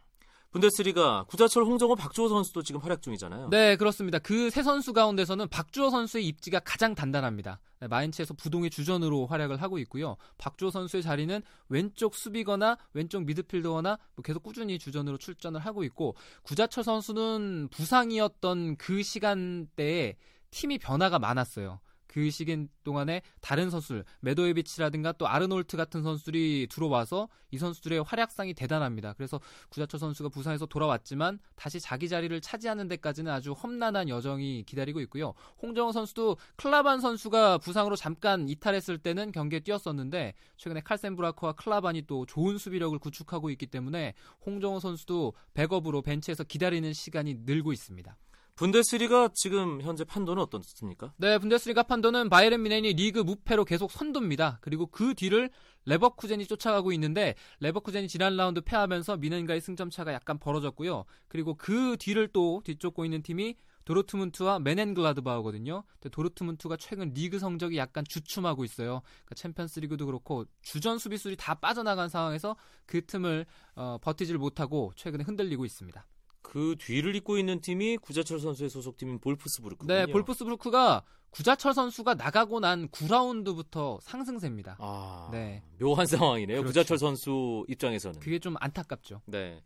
분데스리가 0.51 1.25
구자철, 1.29 1.65
홍정호, 1.65 1.95
박주호 1.95 2.29
선수도 2.29 2.63
지금 2.63 2.81
활약 2.81 3.03
중이잖아요. 3.03 3.49
네, 3.51 3.77
그렇습니다. 3.77 4.19
그 4.19 4.51
세 4.51 4.65
선수 4.65 4.93
가운데서는 4.93 5.47
박주호 5.49 5.91
선수의 5.91 6.27
입지가 6.27 6.61
가장 6.61 6.95
단단합니다. 6.97 7.61
네, 7.81 7.87
마인츠에서 7.87 8.35
부동의 8.35 8.71
주전으로 8.71 9.27
활약을 9.27 9.63
하고 9.63 9.79
있고요. 9.79 10.17
박주호 10.39 10.71
선수의 10.71 11.05
자리는 11.05 11.41
왼쪽 11.69 12.17
수비거나 12.17 12.77
왼쪽 12.95 13.25
미드필더거나 13.25 13.99
뭐 14.17 14.23
계속 14.25 14.43
꾸준히 14.43 14.79
주전으로 14.79 15.19
출전을 15.19 15.61
하고 15.61 15.85
있고 15.85 16.17
구자철 16.43 16.83
선수는 16.83 17.69
부상이었던 17.71 18.77
그 18.77 19.03
시간대에 19.05 20.17
팀이 20.51 20.79
변화가 20.79 21.21
많았어요. 21.21 21.79
그 22.11 22.29
시간 22.31 22.69
동안에 22.83 23.23
다른 23.41 23.71
선수들, 23.71 24.05
메도에비치라든가 24.19 25.13
또 25.13 25.29
아르놀트 25.29 25.77
같은 25.77 26.03
선수들이 26.03 26.67
들어와서 26.69 27.29
이 27.53 27.59
선수들의 27.59 28.03
활약상이 28.03 28.55
대단합니다. 28.55 29.13
그래서 29.13 29.41
구자철 29.69 30.01
선수가 30.01 30.31
부상에서 30.31 30.67
돌아왔지만 30.67 31.39
다시 31.55 31.79
자기 31.79 32.09
자리를 32.09 32.41
차지하는 32.41 32.89
데까지는 32.89 33.31
아주 33.31 33.53
험난한 33.53 34.09
여정이 34.09 34.65
기다리고 34.67 35.01
있고요. 35.03 35.35
홍정호 35.63 35.93
선수도 35.93 36.37
클라반 36.57 37.01
선수가 37.01 37.59
부상으로 37.59 37.95
잠깐 37.95 38.49
이탈했을 38.49 38.99
때는 38.99 39.31
경기에 39.31 39.61
뛰었었는데 39.61 40.35
최근에 40.57 40.81
칼센 40.81 41.15
브라크와 41.15 41.53
클라반이 41.53 42.03
또 42.09 42.27
좋은 42.27 42.59
수비력을 42.59 42.99
구축하고 42.99 43.51
있기 43.51 43.69
때문에 43.69 44.15
홍정호 44.45 44.81
선수도 44.81 45.35
백업으로 45.55 46.03
벤치에서 46.03 46.43
기다리는 46.43 46.93
시간이 46.93 47.37
늘고 47.45 47.73
있습니다. 47.73 48.17
분데스리가 48.57 49.31
지금 49.35 49.81
현재 49.83 50.05
판도는 50.05 50.43
어떻습니까? 50.43 51.13
네, 51.17 51.39
분데스리가 51.39 51.85
판도는 51.85 52.29
바이에른 52.29 52.63
뮌헨이 52.63 52.93
리그 52.93 53.21
무패로 53.21 53.65
계속 53.65 53.91
선두입니다. 53.91 54.59
그리고 54.61 54.87
그 54.87 55.15
뒤를 55.15 55.51
레버쿠젠이 55.87 56.47
쫓아가고 56.47 56.93
있는데 56.93 57.35
레버쿠젠이 57.61 58.09
지난 58.09 58.37
라운드 58.37 58.61
패하면서 58.61 59.17
뮌헨과의 59.17 59.61
승점 59.61 59.91
차가 59.91 60.13
약간 60.13 60.39
벌어졌고요. 60.39 61.05
그리고 61.29 61.55
그 61.55 61.97
뒤를 61.99 62.29
또 62.29 62.61
뒤쫓고 62.65 63.05
있는 63.05 63.23
팀이 63.23 63.57
도르트문트와 63.85 64.61
묀헨글라트바흐거든요. 64.61 65.83
도르트문트가 66.13 66.77
최근 66.77 67.13
리그 67.13 67.39
성적이 67.39 67.79
약간 67.79 68.05
주춤하고 68.07 68.65
있어요. 68.65 69.01
그러니까 69.25 69.35
챔피언스리그도 69.35 70.07
그렇고 70.07 70.45
주전 70.63 70.99
수비수들이 70.99 71.37
다 71.37 71.55
빠져나간 71.55 72.09
상황에서 72.09 72.57
그 72.87 73.05
틈을 73.05 73.47
어, 73.75 73.99
버티질 74.01 74.39
못하고 74.39 74.93
최근에 74.97 75.25
흔들리고 75.25 75.65
있습니다. 75.65 76.07
그 76.43 76.77
뒤를 76.79 77.15
잇고 77.17 77.39
있는 77.39 77.61
팀이 77.61 77.99
구자철 77.99 78.41
선수의 78.41 78.71
소속팀인 78.71 79.19
볼프스부르크군요. 79.21 79.95
네, 79.95 80.07
볼프스부르크가 80.07 81.05
구자철 81.31 81.75
선수가 81.75 82.15
나가고 82.15 82.61
난 82.61 82.89
9라운드부터 82.89 84.01
상승세입니다. 84.03 84.77
아, 84.81 85.29
네. 85.33 85.63
묘한 85.79 86.07
상황이네요. 86.07 86.59
그렇죠. 86.59 86.69
구자철 86.69 86.99
선수 86.99 87.65
입장에서는. 87.69 88.21
그게 88.21 88.39
좀 88.39 88.57
안타깝죠. 88.59 89.23
네. 89.27 89.63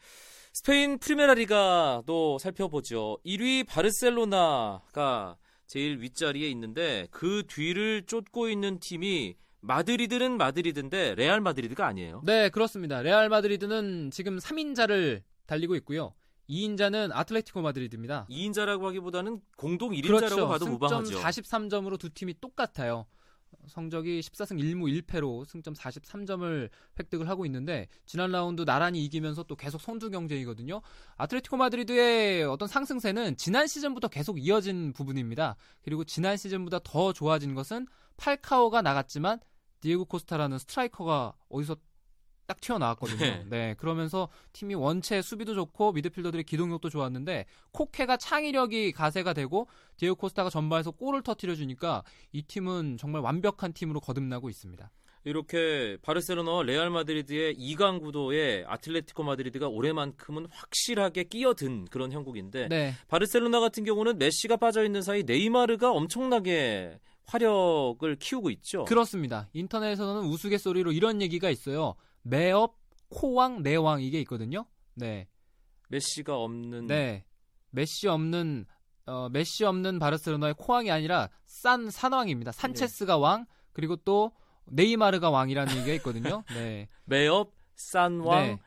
스페인 0.52 0.98
프리메라리가도 0.98 2.38
살펴보죠. 2.38 3.18
1위 3.24 3.66
바르셀로나가 3.66 5.36
제일 5.66 6.00
윗자리에 6.00 6.48
있는데 6.50 7.08
그 7.10 7.42
뒤를 7.48 8.04
쫓고 8.06 8.48
있는 8.48 8.78
팀이 8.78 9.34
마드리드는 9.60 10.36
마드리드인데 10.36 11.14
레알 11.14 11.40
마드리드가 11.40 11.86
아니에요. 11.86 12.22
네, 12.24 12.50
그렇습니다. 12.50 13.00
레알 13.02 13.30
마드리드는 13.30 14.10
지금 14.12 14.38
3인자를 14.38 15.22
달리고 15.46 15.74
있고요. 15.76 16.14
2인자는 16.48 17.10
아틀레티코 17.12 17.62
마드리드입니다. 17.62 18.26
2인자라고 18.30 18.82
하기보다는 18.84 19.40
공동 19.56 19.90
1인자라고 19.92 20.06
그렇죠. 20.06 20.48
봐도 20.48 20.66
무방하죠. 20.66 21.18
43점으로 21.20 21.98
두 21.98 22.10
팀이 22.10 22.34
똑같아요. 22.40 23.06
성적이 23.68 24.20
14승 24.20 24.58
1무 24.60 25.02
1패로 25.02 25.46
승점 25.46 25.74
43점을 25.74 26.68
획득을 26.98 27.28
하고 27.28 27.46
있는데 27.46 27.88
지난 28.04 28.30
라운드 28.30 28.64
나란히 28.64 29.04
이기면서 29.04 29.44
또 29.44 29.56
계속 29.56 29.80
선두 29.80 30.10
경쟁이거든요. 30.10 30.82
아틀레티코 31.16 31.56
마드리드의 31.56 32.44
어떤 32.44 32.68
상승세는 32.68 33.36
지난 33.36 33.66
시즌부터 33.66 34.08
계속 34.08 34.38
이어진 34.38 34.92
부분입니다. 34.92 35.56
그리고 35.82 36.04
지난 36.04 36.36
시즌보다 36.36 36.80
더 36.84 37.12
좋아진 37.12 37.54
것은 37.54 37.86
팔카오가 38.16 38.82
나갔지만 38.82 39.40
디에고 39.80 40.04
코스타라는 40.04 40.58
스트라이커가 40.58 41.34
어디서 41.48 41.76
딱 42.46 42.60
튀어나왔거든요. 42.60 43.18
네. 43.18 43.44
네. 43.48 43.74
그러면서 43.78 44.28
팀이 44.52 44.74
원체 44.74 45.22
수비도 45.22 45.54
좋고 45.54 45.92
미드필더들의 45.92 46.44
기동력도 46.44 46.90
좋았는데 46.90 47.46
코케가 47.72 48.16
창의력이 48.16 48.92
가세가 48.92 49.32
되고 49.32 49.68
디에고 49.96 50.16
코스타가 50.16 50.50
전방에서 50.50 50.90
골을 50.90 51.22
터뜨려 51.22 51.54
주니까 51.54 52.02
이 52.32 52.42
팀은 52.42 52.96
정말 52.98 53.22
완벽한 53.22 53.72
팀으로 53.72 54.00
거듭나고 54.00 54.48
있습니다. 54.50 54.90
이렇게 55.26 55.96
바르셀로나와 56.02 56.64
레알 56.64 56.90
마드리드의 56.90 57.56
2강 57.56 58.00
구도에 58.00 58.64
아틀레티코 58.66 59.22
마드리드가 59.22 59.68
올해만큼은 59.68 60.46
확실하게 60.50 61.24
끼어든 61.24 61.86
그런 61.86 62.12
형국인데 62.12 62.68
네. 62.68 62.92
바르셀로나 63.08 63.60
같은 63.60 63.84
경우는 63.84 64.18
메시가 64.18 64.58
빠져 64.58 64.84
있는 64.84 65.00
사이 65.00 65.22
네이마르가 65.22 65.92
엄청나게 65.92 66.98
화력을 67.26 68.16
키우고 68.16 68.50
있죠. 68.50 68.84
그렇습니다. 68.84 69.48
인터넷에서는 69.54 70.28
우스갯소리로 70.28 70.92
이런 70.92 71.22
얘기가 71.22 71.48
있어요. 71.48 71.94
메없, 72.24 72.78
코왕, 73.10 73.62
네왕 73.62 74.02
이게 74.02 74.20
있거든요. 74.20 74.66
네. 74.94 75.28
메시가 75.88 76.36
없는 76.36 76.86
네. 76.86 77.24
메시 77.70 78.08
없는 78.08 78.66
어, 79.06 79.28
메시 79.28 79.64
없는 79.64 79.98
바르셀로나의 79.98 80.54
코왕이 80.54 80.90
아니라 80.90 81.28
산 81.44 81.90
산왕입니다. 81.90 82.52
산체스가 82.52 83.18
왕 83.18 83.46
그리고 83.72 83.96
또 83.96 84.32
네이마르가 84.66 85.30
왕이라는 85.30 85.76
얘기가 85.76 85.92
있거든요. 85.94 86.42
네. 86.54 86.88
메없, 87.04 87.52
산왕, 87.76 88.58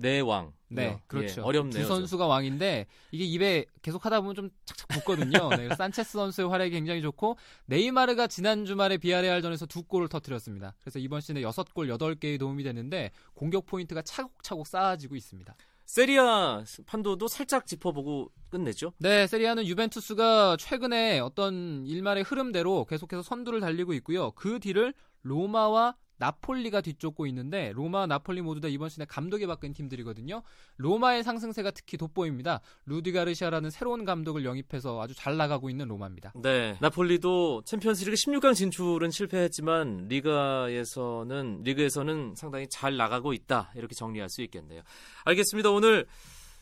네. 0.00 0.14
네왕. 0.14 0.52
네, 0.68 1.00
그렇죠. 1.08 1.40
예, 1.40 1.44
어렵네요. 1.44 1.82
두 1.82 1.88
선수가 1.88 2.26
왕인데 2.26 2.86
이게 3.10 3.24
입에 3.24 3.66
계속 3.82 4.04
하다 4.06 4.20
보면 4.20 4.34
좀 4.34 4.50
착착 4.64 4.88
붙거든요. 4.88 5.50
네, 5.56 5.74
산체스 5.74 6.12
선수의 6.12 6.48
활약이 6.48 6.70
굉장히 6.70 7.02
좋고 7.02 7.36
네이마르가 7.66 8.28
지난 8.28 8.64
주말에 8.64 8.96
비아레알전에서 8.96 9.66
두 9.66 9.82
골을 9.82 10.08
터뜨렸습니다. 10.08 10.74
그래서 10.80 10.98
이번 10.98 11.20
시즌에 11.20 11.42
6골 11.42 11.88
8개의 11.98 12.38
도움이 12.38 12.62
됐는데 12.62 13.10
공격 13.34 13.66
포인트가 13.66 14.02
차곡차곡 14.02 14.66
쌓아지고 14.66 15.16
있습니다. 15.16 15.54
세리아 15.86 16.62
판도도 16.86 17.26
살짝 17.26 17.66
짚어보고 17.66 18.30
끝내죠. 18.48 18.92
네, 18.98 19.26
세리아는 19.26 19.66
유벤투스가 19.66 20.56
최근에 20.60 21.18
어떤 21.18 21.84
일말의 21.84 22.22
흐름대로 22.22 22.84
계속해서 22.84 23.22
선두를 23.22 23.58
달리고 23.58 23.92
있고요. 23.94 24.30
그 24.32 24.60
뒤를 24.60 24.94
로마와 25.22 25.96
나폴리가 26.20 26.82
뒤쫓고 26.82 27.26
있는데 27.26 27.72
로마와 27.74 28.06
나폴리 28.06 28.42
모두 28.42 28.60
다 28.60 28.68
이번 28.68 28.88
시즌에 28.88 29.06
감독이 29.06 29.46
바뀐 29.46 29.72
팀들이거든요. 29.72 30.42
로마의 30.76 31.24
상승세가 31.24 31.72
특히 31.72 31.96
돋보입니다. 31.96 32.60
루디 32.86 33.12
가르시아라는 33.12 33.70
새로운 33.70 34.04
감독을 34.04 34.44
영입해서 34.44 35.00
아주 35.02 35.14
잘 35.14 35.36
나가고 35.36 35.70
있는 35.70 35.88
로마입니다. 35.88 36.34
네, 36.36 36.76
나폴리도 36.80 37.62
챔피언스리그 37.64 38.14
16강 38.14 38.54
진출은 38.54 39.10
실패했지만 39.10 40.06
리가에서는 40.08 41.62
리그에서는 41.64 42.34
상당히 42.36 42.68
잘 42.68 42.96
나가고 42.96 43.32
있다 43.32 43.72
이렇게 43.74 43.94
정리할 43.94 44.28
수 44.28 44.42
있겠네요. 44.42 44.82
알겠습니다. 45.24 45.70
오늘 45.70 46.06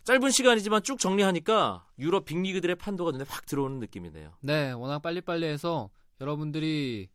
짧은 0.04 0.30
시간이지만 0.30 0.84
쭉 0.84 0.98
정리하니까 0.98 1.84
유럽 1.98 2.24
빅리그들의 2.24 2.76
판도가 2.76 3.10
눈에 3.10 3.24
확 3.28 3.44
들어오는 3.44 3.80
느낌이네요. 3.80 4.32
네, 4.40 4.70
워낙 4.70 5.02
빨리빨리 5.02 5.44
해서 5.44 5.90
여러분들이 6.20 7.08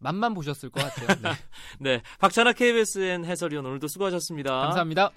맛만 0.00 0.34
보셨을 0.34 0.70
것 0.70 0.82
같아요. 0.82 1.16
네, 1.22 1.32
네, 1.78 2.02
박찬아 2.18 2.52
KBSN 2.52 3.24
해설위원 3.24 3.64
오늘도 3.66 3.86
수고하셨습니다. 3.88 4.50
감사합니다. 4.50 5.10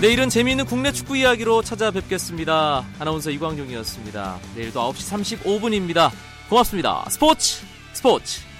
내일은 0.00 0.28
재미있는 0.28 0.64
국내 0.64 0.90
축구 0.90 1.16
이야기로 1.16 1.62
찾아뵙겠습니다. 1.62 2.84
아나운서 2.98 3.30
이광용이었습니다. 3.30 4.38
내일도 4.56 4.80
9시 4.92 5.38
35분입니다. 5.44 6.10
고맙습니다. 6.48 7.04
스포츠 7.08 7.64
스포츠 7.92 8.51